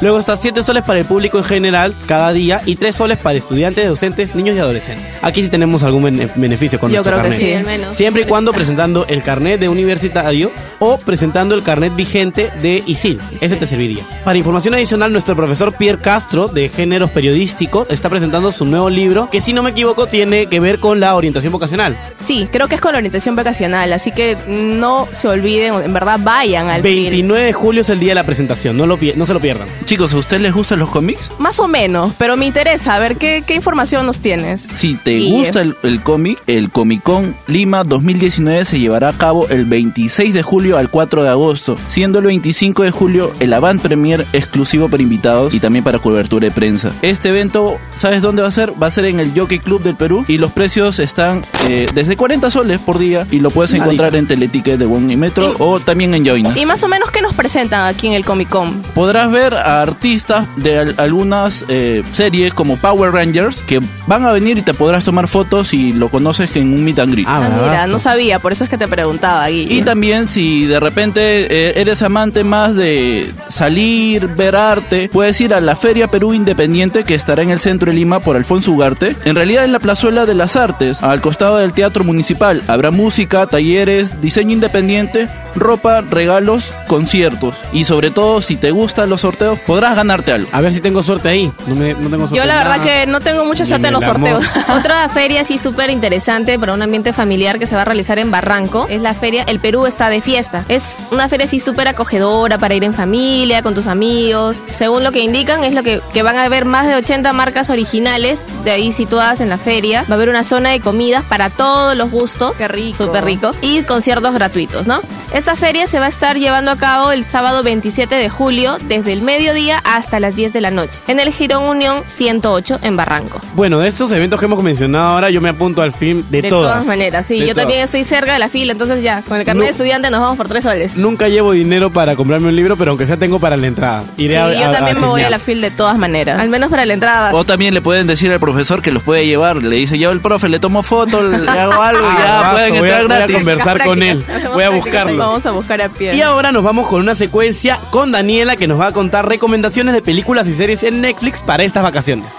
Luego 0.00 0.18
está 0.18 0.36
7 0.36 0.62
soles 0.62 0.82
para 0.82 0.98
el 1.00 1.04
público 1.04 1.38
en 1.38 1.44
general 1.44 1.94
cada 2.06 2.32
día 2.32 2.62
y 2.66 2.76
3 2.76 2.94
soles 2.94 3.18
para 3.18 3.36
estudiantes, 3.38 3.88
docentes, 3.88 4.34
niños 4.34 4.56
y 4.56 4.58
adolescentes. 4.58 5.06
Aquí 5.22 5.42
sí 5.42 5.48
tenemos 5.48 5.82
algún 5.82 6.02
bene- 6.04 6.28
beneficio 6.36 6.78
con 6.80 6.90
Yo 6.90 6.96
nuestro 6.96 7.18
creo 7.18 7.30
que 7.30 7.36
sí. 7.36 7.52
al 7.52 7.64
menos. 7.64 7.94
Siempre 7.94 8.22
y 8.22 8.24
cuando 8.26 8.52
presentando 8.52 9.06
el 9.08 9.22
carnet 9.22 9.60
de 9.60 9.68
universitario 9.68 10.50
o 10.78 10.98
presentando 10.98 11.54
el 11.54 11.62
carnet 11.62 11.94
vigente 11.94 12.50
de 12.62 12.82
ISIL. 12.86 13.20
Ese 13.40 13.56
te 13.56 13.66
serviría. 13.66 14.04
Para 14.24 14.38
información 14.38 14.74
adicional, 14.74 15.12
nuestro 15.12 15.36
profesor 15.36 15.74
Pierre 15.74 16.00
Castro, 16.00 16.48
de 16.48 16.68
géneros 16.70 17.10
periodísticos, 17.10 17.86
está 17.90 18.08
presentando 18.08 18.52
su 18.52 18.64
nuevo 18.64 18.88
libro, 18.88 19.28
que 19.30 19.40
si 19.42 19.52
no 19.52 19.62
me 19.62 19.70
equivoco, 19.70 20.06
tiene 20.06 20.46
que 20.46 20.58
ver 20.60 20.78
con 20.80 21.00
la 21.00 21.14
orientación 21.14 21.52
vocacional. 21.52 21.96
Sí, 22.14 22.48
creo 22.50 22.66
que 22.68 22.76
es 22.76 22.80
con 22.80 22.92
la 22.92 22.98
orientación 22.98 23.36
vacacional, 23.36 23.92
así 23.92 24.10
que 24.10 24.36
no 24.46 25.06
se 25.14 25.28
olviden, 25.28 25.74
en 25.74 25.92
verdad 25.92 26.18
vayan 26.22 26.68
al 26.68 26.82
film. 26.82 27.02
29 27.10 27.44
de 27.44 27.52
julio 27.52 27.82
es 27.82 27.90
el 27.90 27.98
día 28.00 28.10
de 28.12 28.14
la 28.14 28.24
presentación, 28.24 28.76
no, 28.76 28.86
lo, 28.86 28.98
no 29.16 29.26
se 29.26 29.34
lo 29.34 29.40
pierdan. 29.40 29.49
Chicos, 29.84 30.14
¿a 30.14 30.18
ustedes 30.18 30.42
les 30.42 30.52
gustan 30.52 30.78
los 30.78 30.88
cómics? 30.90 31.32
Más 31.38 31.58
o 31.60 31.68
menos, 31.68 32.12
pero 32.18 32.36
me 32.36 32.46
interesa, 32.46 32.94
a 32.94 32.98
ver, 32.98 33.16
¿qué, 33.16 33.42
qué 33.46 33.54
información 33.54 34.06
nos 34.06 34.20
tienes? 34.20 34.60
Si 34.62 34.94
te 34.94 35.14
Y, 35.14 35.30
gusta 35.30 35.60
eh, 35.60 35.62
el, 35.62 35.76
el 35.82 36.02
cómic, 36.02 36.38
el 36.46 36.70
Comic 36.70 37.02
Con 37.02 37.34
Lima 37.46 37.82
2019 37.84 38.64
se 38.64 38.78
llevará 38.78 39.08
a 39.08 39.12
cabo 39.12 39.48
el 39.48 39.64
26 39.64 40.34
de 40.34 40.42
julio 40.42 40.76
al 40.78 40.88
4 40.90 41.22
de 41.22 41.28
agosto, 41.30 41.76
siendo 41.86 42.18
el 42.18 42.26
25 42.26 42.82
de 42.82 42.90
julio 42.90 43.32
el 43.40 43.52
avant 43.52 43.80
premier 43.82 44.26
exclusivo 44.32 44.88
para 44.88 45.02
invitados 45.02 45.54
y 45.54 45.60
también 45.60 45.84
para 45.84 45.98
cobertura 45.98 46.46
de 46.46 46.50
prensa. 46.50 46.92
Este 47.02 47.28
evento, 47.30 47.76
¿sabes 47.96 48.22
dónde 48.22 48.42
va 48.42 48.48
a 48.48 48.52
ser? 48.52 48.72
Va 48.80 48.86
a 48.86 48.90
ser 48.90 49.04
en 49.06 49.20
el 49.20 49.32
Jockey 49.36 49.58
Club 49.58 49.82
del 49.82 49.96
Perú 49.96 50.24
y 50.28 50.38
los 50.38 50.52
precios 50.52 50.98
están 50.98 51.42
eh, 51.68 51.86
desde 51.94 52.16
40 52.16 52.50
soles 52.50 52.78
por 52.78 52.98
día 52.98 53.26
y 53.30 53.40
lo 53.40 53.50
puedes 53.50 53.72
encontrar 53.74 54.14
en 54.16 54.26
Teleticket 54.26 54.78
de 54.78 54.86
One 54.86 55.12
y 55.12 55.16
Metro 55.16 55.52
Y- 55.52 55.56
o 55.58 55.80
también 55.80 56.14
en 56.14 56.26
Join. 56.26 56.46
Y 56.56 56.66
más 56.66 56.82
o 56.82 56.88
menos, 56.88 57.10
¿qué 57.10 57.20
nos 57.22 57.34
presentan 57.34 57.86
aquí 57.86 58.06
en 58.08 58.12
el 58.14 58.24
Comic 58.24 58.48
Con? 58.48 58.80
podrás 58.94 59.29
ver 59.30 59.54
a 59.54 59.82
artistas 59.82 60.46
de 60.56 60.78
al- 60.78 60.94
algunas 60.98 61.64
eh, 61.68 62.02
series 62.12 62.52
como 62.54 62.76
Power 62.76 63.12
Rangers 63.12 63.60
que 63.66 63.80
van 64.06 64.24
a 64.24 64.32
venir 64.32 64.58
y 64.58 64.62
te 64.62 64.74
podrás 64.74 65.04
tomar 65.04 65.28
fotos 65.28 65.72
y 65.74 65.92
lo 65.92 66.08
conoces 66.08 66.50
que 66.50 66.60
en 66.60 66.72
un 66.72 66.84
meet 66.84 66.98
and 66.98 67.12
greet. 67.12 67.26
Ah, 67.28 67.48
mira, 67.62 67.86
no 67.86 67.98
sabía, 67.98 68.38
por 68.38 68.52
eso 68.52 68.64
es 68.64 68.70
que 68.70 68.78
te 68.78 68.88
preguntaba, 68.88 69.46
Guille. 69.48 69.74
Y 69.74 69.82
también 69.82 70.28
si 70.28 70.66
de 70.66 70.80
repente 70.80 71.20
eh, 71.22 71.80
eres 71.80 72.02
amante 72.02 72.44
más 72.44 72.76
de 72.76 73.30
salir, 73.48 74.26
ver 74.28 74.56
arte, 74.56 75.08
puedes 75.12 75.40
ir 75.40 75.54
a 75.54 75.60
la 75.60 75.76
Feria 75.76 76.08
Perú 76.08 76.32
Independiente 76.34 77.04
que 77.04 77.14
estará 77.14 77.42
en 77.42 77.50
el 77.50 77.60
centro 77.60 77.90
de 77.90 77.96
Lima 77.96 78.20
por 78.20 78.36
Alfonso 78.36 78.72
Ugarte. 78.72 79.14
En 79.24 79.34
realidad 79.34 79.64
en 79.64 79.72
la 79.72 79.78
Plazuela 79.78 80.26
de 80.26 80.34
las 80.34 80.56
Artes, 80.56 81.02
al 81.02 81.20
costado 81.20 81.58
del 81.58 81.72
Teatro 81.72 82.04
Municipal, 82.04 82.62
habrá 82.68 82.90
música, 82.90 83.46
talleres, 83.46 84.20
diseño 84.20 84.52
independiente, 84.52 85.28
ropa, 85.54 86.00
regalos, 86.02 86.72
conciertos. 86.86 87.54
Y 87.72 87.84
sobre 87.84 88.10
todo 88.10 88.40
si 88.42 88.56
te 88.56 88.70
gustan 88.70 89.08
los 89.10 89.19
sorteos, 89.20 89.58
podrás 89.60 89.94
ganarte 89.96 90.32
algo. 90.32 90.48
A 90.52 90.60
ver 90.60 90.72
si 90.72 90.80
tengo 90.80 91.02
suerte 91.02 91.28
ahí. 91.28 91.52
No, 91.66 91.74
me- 91.74 91.94
no 91.94 92.08
tengo 92.10 92.26
suerte. 92.26 92.36
Yo 92.36 92.44
la 92.44 92.56
verdad 92.58 92.78
nada. 92.78 92.84
que 92.84 93.06
no 93.06 93.20
tengo 93.20 93.44
mucha 93.44 93.64
suerte 93.64 93.86
en 93.88 93.92
los 93.94 94.04
sorteos. 94.04 94.44
Otra 94.78 95.08
feria 95.08 95.42
así 95.42 95.58
súper 95.58 95.90
interesante 95.90 96.58
para 96.58 96.72
un 96.74 96.82
ambiente 96.82 97.12
familiar 97.12 97.58
que 97.58 97.66
se 97.66 97.74
va 97.76 97.82
a 97.82 97.84
realizar 97.84 98.18
en 98.18 98.30
Barranco 98.30 98.86
es 98.88 99.00
la 99.02 99.14
feria 99.14 99.44
El 99.46 99.60
Perú 99.60 99.86
está 99.86 100.08
de 100.08 100.20
fiesta. 100.20 100.64
Es 100.68 100.98
una 101.10 101.28
feria 101.28 101.46
así 101.46 101.60
súper 101.60 101.88
acogedora 101.88 102.58
para 102.58 102.74
ir 102.74 102.84
en 102.84 102.94
familia, 102.94 103.62
con 103.62 103.74
tus 103.74 103.86
amigos. 103.86 104.64
Según 104.72 105.04
lo 105.04 105.12
que 105.12 105.20
indican, 105.20 105.64
es 105.64 105.74
lo 105.74 105.82
que, 105.82 106.00
que 106.12 106.22
van 106.22 106.36
a 106.36 106.44
haber 106.44 106.64
más 106.64 106.86
de 106.86 106.94
80 106.94 107.32
marcas 107.32 107.70
originales 107.70 108.46
de 108.64 108.70
ahí 108.70 108.92
situadas 108.92 109.40
en 109.40 109.48
la 109.48 109.58
feria. 109.58 110.04
Va 110.08 110.14
a 110.14 110.16
haber 110.16 110.28
una 110.28 110.44
zona 110.44 110.70
de 110.70 110.80
comidas 110.80 111.24
para 111.28 111.50
todos 111.50 111.96
los 111.96 112.10
gustos. 112.10 112.56
Qué 112.58 112.68
rico. 112.68 113.04
Súper 113.04 113.24
rico. 113.24 113.50
Y 113.60 113.82
conciertos 113.82 114.32
gratuitos, 114.34 114.86
¿no? 114.86 115.00
Esta 115.32 115.54
feria 115.56 115.86
se 115.86 115.98
va 116.00 116.06
a 116.06 116.08
estar 116.08 116.36
llevando 116.36 116.70
a 116.70 116.76
cabo 116.76 117.12
el 117.12 117.24
sábado 117.24 117.62
27 117.62 118.14
de 118.16 118.28
julio 118.30 118.78
desde 118.88 119.09
el 119.12 119.22
mediodía 119.22 119.78
hasta 119.84 120.20
las 120.20 120.36
10 120.36 120.52
de 120.52 120.60
la 120.60 120.70
noche 120.70 121.00
en 121.08 121.20
el 121.20 121.32
Girón 121.32 121.64
Unión 121.64 122.02
108 122.06 122.78
en 122.82 122.96
Barranco. 122.96 123.40
Bueno, 123.54 123.78
de 123.78 123.88
estos 123.88 124.12
eventos 124.12 124.38
que 124.40 124.46
hemos 124.46 124.62
mencionado 124.62 125.06
ahora, 125.14 125.30
yo 125.30 125.40
me 125.40 125.48
apunto 125.48 125.82
al 125.82 125.92
film 125.92 126.22
de, 126.30 126.42
De 126.42 126.48
todas. 126.48 126.72
todas 126.72 126.86
maneras, 126.86 127.26
sí. 127.26 127.34
De 127.34 127.40
yo 127.46 127.54
todas. 127.54 127.62
también 127.66 127.84
estoy 127.84 128.04
cerca 128.04 128.32
de 128.32 128.38
la 128.38 128.48
fila, 128.48 128.72
entonces 128.72 129.02
ya, 129.02 129.22
con 129.22 129.38
el 129.38 129.44
carnet 129.44 129.60
No. 129.60 129.64
de 129.66 129.70
estudiante 129.70 130.10
nos 130.10 130.20
vamos 130.20 130.36
por 130.36 130.48
tres 130.48 130.64
soles. 130.64 130.96
Nunca 130.96 131.28
llevo 131.28 131.52
dinero 131.52 131.90
para 131.90 132.16
comprarme 132.16 132.48
un 132.48 132.56
libro, 132.56 132.76
pero 132.76 132.90
aunque 132.92 133.06
sea 133.06 133.16
tengo 133.16 133.38
para 133.38 133.56
la 133.56 133.66
entrada. 133.66 134.04
Iré 134.16 134.34
Sí, 134.34 134.38
a- 134.40 134.52
yo 134.54 134.68
a- 134.68 134.70
también 134.72 134.96
a 134.96 135.00
me 135.00 135.06
voy 135.06 135.22
a 135.22 135.30
la 135.30 135.38
fil 135.38 135.60
de 135.60 135.70
todas 135.70 135.98
maneras. 135.98 136.38
Al 136.40 136.48
menos 136.48 136.70
para 136.70 136.84
la 136.84 136.94
entrada. 136.94 137.20
vas. 137.20 137.34
O 137.34 137.44
también 137.44 137.74
le 137.74 137.80
pueden 137.80 138.06
decir 138.06 138.30
al 138.32 138.40
profesor 138.40 138.82
que 138.82 138.92
los 138.92 139.02
puede 139.02 139.26
llevar. 139.26 139.56
Le 139.56 139.76
dice, 139.76 139.98
yo 139.98 140.10
el 140.10 140.20
profe 140.20 140.48
le 140.48 140.58
tomo 140.60 140.82
foto, 140.82 141.22
le 141.22 141.36
hago 141.48 141.80
algo 141.82 142.02
y 142.06 142.10
Ah, 142.10 142.18
ya 142.24 142.40
vaso, 142.40 142.50
pueden 142.52 142.78
voy 142.78 142.88
a- 142.90 143.00
entrar 143.00 143.26
voy 143.26 143.34
a 143.34 143.38
conversar 143.38 143.84
con 143.84 144.02
él. 144.02 144.24
Voy 144.54 144.64
a 144.64 144.70
buscarlo. 144.70 145.16
Vamos 145.18 145.46
a 145.46 145.50
buscar 145.52 145.80
a 145.82 145.88
pie. 145.88 146.14
Y 146.14 146.22
ahora 146.22 146.50
nos 146.52 146.62
vamos 146.64 146.86
con 146.88 147.00
una 147.00 147.14
secuencia 147.14 147.78
con 147.90 148.10
Daniela 148.12 148.56
que 148.56 148.66
nos 148.66 148.80
va 148.80 148.88
a 148.88 148.92
contar 149.00 149.26
recomendaciones 149.26 149.94
de 149.94 150.02
películas 150.02 150.46
y 150.46 150.52
series 150.52 150.82
en 150.82 151.00
Netflix 151.00 151.40
para 151.40 151.62
estas 151.62 151.82
vacaciones. 151.82 152.34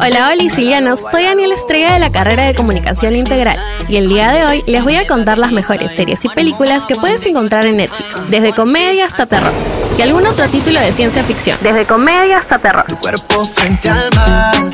Hola, 0.00 0.30
hola 0.32 0.42
Sicilianos, 0.42 1.00
soy 1.10 1.22
Daniel 1.22 1.52
Estrella 1.52 1.94
de 1.94 2.00
la 2.00 2.10
carrera 2.10 2.46
de 2.46 2.54
Comunicación 2.54 3.14
Integral 3.14 3.58
y 3.88 3.96
el 3.96 4.08
día 4.08 4.32
de 4.32 4.44
hoy 4.44 4.62
les 4.66 4.82
voy 4.82 4.96
a 4.96 5.06
contar 5.06 5.38
las 5.38 5.52
mejores 5.52 5.92
series 5.92 6.24
y 6.24 6.28
películas 6.28 6.84
que 6.86 6.96
puedes 6.96 7.24
encontrar 7.26 7.66
en 7.66 7.76
Netflix, 7.76 8.20
desde 8.28 8.52
comedia 8.52 9.06
hasta 9.06 9.26
terror, 9.26 9.52
y 9.96 10.02
algún 10.02 10.26
otro 10.26 10.48
título 10.48 10.80
de 10.80 10.92
ciencia 10.92 11.22
ficción, 11.22 11.58
desde 11.62 11.86
comedia 11.86 12.38
hasta 12.38 12.58
terror. 12.58 12.84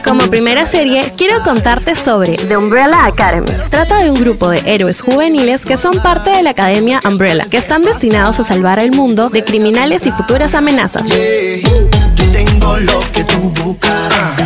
Como 0.03 0.27
primera 0.29 0.67
serie, 0.67 1.13
quiero 1.17 1.43
contarte 1.43 1.95
sobre 1.95 2.37
The 2.37 2.57
Umbrella 2.57 3.05
Academy. 3.05 3.51
Trata 3.69 4.03
de 4.03 4.11
un 4.11 4.21
grupo 4.21 4.49
de 4.49 4.63
héroes 4.65 5.03
juveniles 5.03 5.67
que 5.67 5.77
son 5.77 6.01
parte 6.01 6.31
de 6.31 6.43
la 6.43 6.51
Academia 6.51 7.01
Umbrella, 7.05 7.47
que 7.51 7.59
están 7.59 7.83
destinados 7.83 8.41
a 8.41 8.45
salvar 8.45 8.79
el 8.79 8.93
mundo 8.93 9.29
de 9.29 9.45
criminales 9.45 10.07
y 10.07 10.13
futuras 10.13 10.55
amenazas. 10.55 11.09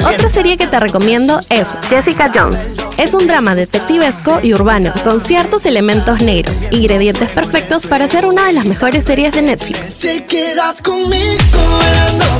Otra 0.06 0.28
serie 0.28 0.56
que 0.56 0.66
te 0.66 0.78
recomiendo 0.80 1.40
es 1.48 1.68
Jessica 1.88 2.30
Jones. 2.34 2.68
Es 2.96 3.14
un 3.14 3.26
drama 3.26 3.54
detectivesco 3.54 4.40
y 4.42 4.54
urbano 4.54 4.92
con 5.02 5.20
ciertos 5.20 5.66
elementos 5.66 6.20
negros, 6.20 6.62
ingredientes 6.70 7.28
perfectos 7.30 7.86
para 7.86 8.08
ser 8.08 8.26
una 8.26 8.46
de 8.46 8.52
las 8.52 8.64
mejores 8.64 9.04
series 9.04 9.34
de 9.34 9.42
Netflix. 9.42 9.98
Te 9.98 10.24
quedas 10.24 10.80
conmigo 10.80 11.34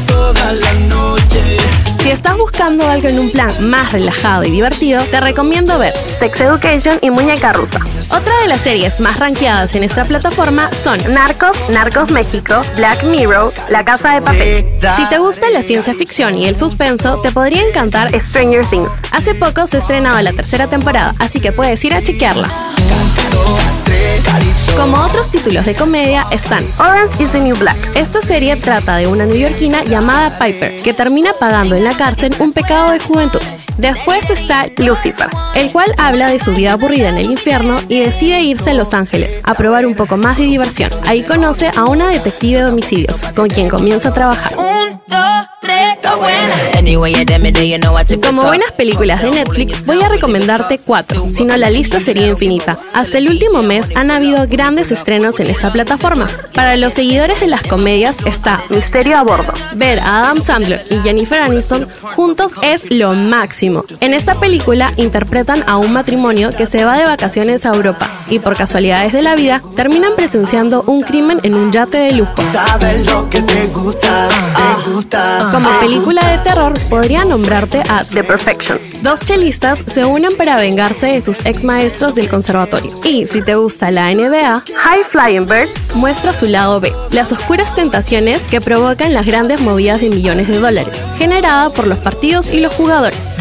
toda 0.07 0.53
la 0.53 0.73
noche. 0.89 1.57
Si 1.93 2.11
estás 2.11 2.37
buscando 2.37 2.87
algo 2.87 3.09
en 3.09 3.19
un 3.19 3.31
plan 3.31 3.51
más 3.71 3.93
relajado 3.93 4.45
y 4.45 4.51
divertido, 4.51 5.03
te 5.05 5.21
recomiendo 5.21 5.79
ver 5.79 5.95
Sex 6.19 6.39
Education 6.41 6.99
y 7.01 7.11
Muñeca 7.11 7.53
Rusa. 7.53 7.81
Otra 8.11 8.39
de 8.43 8.49
las 8.49 8.61
series 8.61 9.01
más 9.01 9.19
rankeadas 9.19 9.75
en 9.75 9.83
esta 9.85 10.05
plataforma 10.05 10.71
son 10.77 10.99
Narcos, 11.13 11.57
Narcos 11.71 12.11
México, 12.11 12.61
Black 12.77 13.03
Mirror, 13.05 13.53
La 13.71 13.85
Casa 13.85 14.15
de 14.15 14.23
Papel. 14.23 14.67
Si 14.95 15.09
te 15.09 15.19
gusta 15.19 15.49
la 15.51 15.63
ciencia 15.65 15.95
ficción 15.95 16.39
y 16.39 16.47
el 16.47 16.57
suspenso, 16.57 17.21
te 17.21 17.33
podría 17.33 17.67
encantar 17.67 18.11
Stranger 18.23 18.65
Things. 18.67 18.91
Hace 19.11 19.35
poco 19.35 19.67
se 19.67 19.77
ha 19.77 19.81
estrenado 19.81 20.21
la 20.23 20.33
tercera 20.33 20.67
temporada, 20.67 21.15
así 21.19 21.41
que 21.41 21.53
puedes 21.53 21.85
ir 21.85 21.95
a 21.95 22.03
chequearla. 22.03 22.49
Como 24.77 24.97
otros 24.99 25.31
títulos 25.31 25.65
de 25.65 25.75
comedia 25.75 26.27
están 26.31 26.65
Orange 26.79 27.23
is 27.23 27.33
the 27.33 27.41
New 27.41 27.57
Black. 27.57 27.77
Esta 27.95 28.21
serie 28.21 28.57
trata 28.57 28.97
de 28.97 29.07
una 29.07 29.25
neoyorquina 29.25 29.85
llamada 29.85 30.39
Piper 30.39 30.83
que 30.83 30.93
termina 30.93 31.33
pagando 31.39 31.75
en 31.77 31.85
la 31.85 31.97
cárcel 31.97 32.35
un 32.39 32.53
pecado 32.53 32.91
de 32.91 32.99
juventud. 32.99 33.41
Después 33.79 34.31
está 34.31 34.67
Lucifer, 34.77 35.29
el 35.55 35.73
cual 35.73 35.93
habla 35.99 36.29
de 36.29 36.39
su 36.39 36.53
vida 36.53 36.73
aburrida 36.73 37.09
en 37.09 37.17
el 37.17 37.31
infierno 37.31 37.81
y 37.89 38.01
decide 38.01 38.41
irse 38.41 38.71
a 38.71 38.75
Los 38.75 38.95
Ángeles 38.95 39.41
a 39.43 39.55
probar 39.55 39.87
un 39.87 39.95
poco 39.95 40.17
más 40.17 40.39
de 40.39 40.45
diversión. 40.45 40.91
Ahí 41.07 41.23
conoce 41.23 41.71
a 41.75 41.85
una 41.85 42.09
detective 42.09 42.61
de 42.61 42.67
homicidios, 42.67 43.23
con 43.35 43.49
quien 43.49 43.69
comienza 43.69 44.11
a 44.11 44.15
trabajar. 44.15 44.55
Como 48.21 48.43
buenas 48.45 48.73
películas 48.73 49.23
de 49.23 49.31
Netflix, 49.31 49.85
voy 49.87 50.03
a 50.03 50.09
recomendarte 50.09 50.79
cuatro, 50.79 51.27
si 51.31 51.45
no 51.45 51.57
la 51.57 51.71
lista 51.71 52.01
sería 52.01 52.27
infinita. 52.27 52.79
Hasta 52.93 53.19
el 53.19 53.29
último 53.29 53.63
mes 53.63 53.91
han 53.95 54.11
habido 54.11 54.47
grandes 54.47 54.93
estrenos 54.93 55.41
en 55.41 55.49
esta 55.49 55.73
plataforma. 55.73 56.29
Para 56.55 56.77
los 56.77 56.95
seguidores 56.95 57.41
de 57.41 57.49
las 57.49 57.63
comedias 57.63 58.19
está 58.27 58.63
Misterio 58.69 59.17
a 59.17 59.23
bordo. 59.23 59.53
Ver 59.75 60.01
a 60.01 60.21
Adam 60.21 60.43
Sandler 60.43 60.85
y 60.91 60.99
Jennifer 60.99 61.41
Aniston 61.41 61.89
juntos 62.15 62.55
es 62.63 62.91
lo 62.91 63.15
máximo. 63.15 63.85
En 64.01 64.15
esta 64.15 64.35
película 64.35 64.93
interpretan 64.97 65.65
a 65.67 65.77
un 65.77 65.93
matrimonio 65.93 66.55
que 66.57 66.67
se 66.67 66.85
va 66.85 66.99
de 66.99 67.05
vacaciones 67.05 67.67
a 67.67 67.75
Europa 67.75 68.11
y 68.29 68.39
por 68.39 68.57
casualidades 68.57 69.13
de 69.13 69.23
la 69.23 69.35
vida 69.35 69.63
terminan 69.77 70.13
presenciando 70.17 70.83
un 70.87 71.03
crimen 71.03 71.41
en 71.43 71.55
un 71.55 71.73
yate 71.73 71.99
de 71.99 72.13
lujo. 72.13 72.43
Sabes 72.43 73.07
película 75.81 76.23
de 76.31 76.39
terror, 76.39 76.75
podría 76.89 77.25
nombrarte 77.25 77.83
a 77.89 78.05
The 78.05 78.25
Perfection. 78.25 78.79
Dos 79.03 79.21
chelistas 79.21 79.85
se 79.87 80.05
unen 80.05 80.37
para 80.37 80.57
vengarse 80.57 81.07
de 81.07 81.23
sus 81.23 81.45
ex 81.45 81.65
maestros 81.65 82.15
del 82.15 82.29
conservatorio. 82.29 82.99
Y 83.05 83.27
si 83.27 83.43
te 83.43 83.55
gusta 83.55 83.91
la 83.91 84.11
NBA, 84.15 84.65
High 84.77 85.05
Flying 85.05 85.47
Bird 85.47 85.69
muestra 85.95 86.33
su 86.33 86.47
lado 86.47 86.81
B, 86.81 86.93
las 87.11 87.33
oscuras 87.33 87.75
tentaciones 87.75 88.45
que 88.45 88.61
provocan 88.61 89.13
las 89.13 89.27
grandes 89.27 89.61
movidas 89.61 90.01
de 90.01 90.11
millones 90.11 90.49
de 90.49 90.59
dólares, 90.59 91.05
generada 91.19 91.71
por 91.71 91.87
los 91.87 91.99
partidos 91.99 92.51
y 92.51 92.61
los 92.61 92.73
jugadores. 92.73 93.37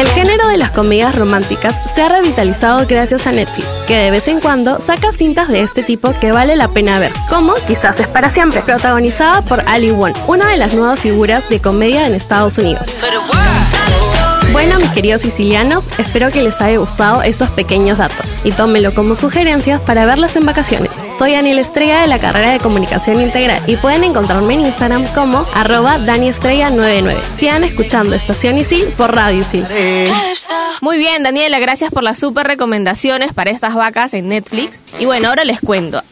El 0.00 0.08
género 0.08 0.48
de 0.48 0.56
las 0.56 0.70
comedias 0.70 1.14
románticas 1.14 1.78
se 1.84 2.00
ha 2.00 2.08
revitalizado 2.08 2.86
gracias 2.86 3.26
a 3.26 3.32
Netflix, 3.32 3.68
que 3.86 3.98
de 3.98 4.10
vez 4.10 4.28
en 4.28 4.40
cuando 4.40 4.80
saca 4.80 5.12
cintas 5.12 5.48
de 5.48 5.60
este 5.60 5.82
tipo 5.82 6.14
que 6.22 6.32
vale 6.32 6.56
la 6.56 6.68
pena 6.68 6.98
ver, 6.98 7.12
como 7.28 7.52
Quizás 7.66 8.00
es 8.00 8.08
para 8.08 8.30
siempre, 8.30 8.62
protagonizada 8.62 9.42
por 9.42 9.60
Ali 9.68 9.90
Wong, 9.90 10.14
una 10.26 10.48
de 10.48 10.56
las 10.56 10.72
nuevas 10.72 11.00
figuras 11.00 11.50
de 11.50 11.60
comedia 11.60 12.06
en 12.06 12.14
Estados 12.14 12.56
Unidos. 12.56 12.96
Mis 14.80 14.92
queridos 14.92 15.22
sicilianos, 15.22 15.90
espero 15.98 16.30
que 16.30 16.42
les 16.42 16.60
haya 16.60 16.78
gustado 16.78 17.22
estos 17.22 17.50
pequeños 17.50 17.98
datos 17.98 18.40
y 18.44 18.52
tómenlo 18.52 18.92
como 18.92 19.14
sugerencias 19.14 19.80
para 19.80 20.06
verlas 20.06 20.36
en 20.36 20.46
vacaciones. 20.46 21.04
Soy 21.10 21.32
Daniel 21.32 21.58
Estrella 21.58 22.00
de 22.00 22.08
la 22.08 22.18
carrera 22.18 22.52
de 22.52 22.58
Comunicación 22.58 23.20
Integral 23.20 23.62
y 23.66 23.76
pueden 23.76 24.04
encontrarme 24.04 24.54
en 24.54 24.66
Instagram 24.66 25.06
como 25.12 25.46
arroba 25.54 25.98
daniestrella99. 25.98 27.16
Sigan 27.34 27.64
escuchando 27.64 28.14
Estación 28.14 28.58
Isil 28.58 28.86
por 28.96 29.14
Radio 29.14 29.42
Isil. 29.42 29.66
Muy 30.80 30.98
bien, 30.98 31.22
Daniela, 31.22 31.58
gracias 31.58 31.90
por 31.90 32.02
las 32.02 32.18
super 32.18 32.46
recomendaciones 32.46 33.32
para 33.32 33.50
estas 33.50 33.74
vacas 33.74 34.14
en 34.14 34.28
Netflix. 34.28 34.80
Y 34.98 35.04
bueno, 35.04 35.28
ahora 35.28 35.44
les 35.44 35.60
cuento. 35.60 36.02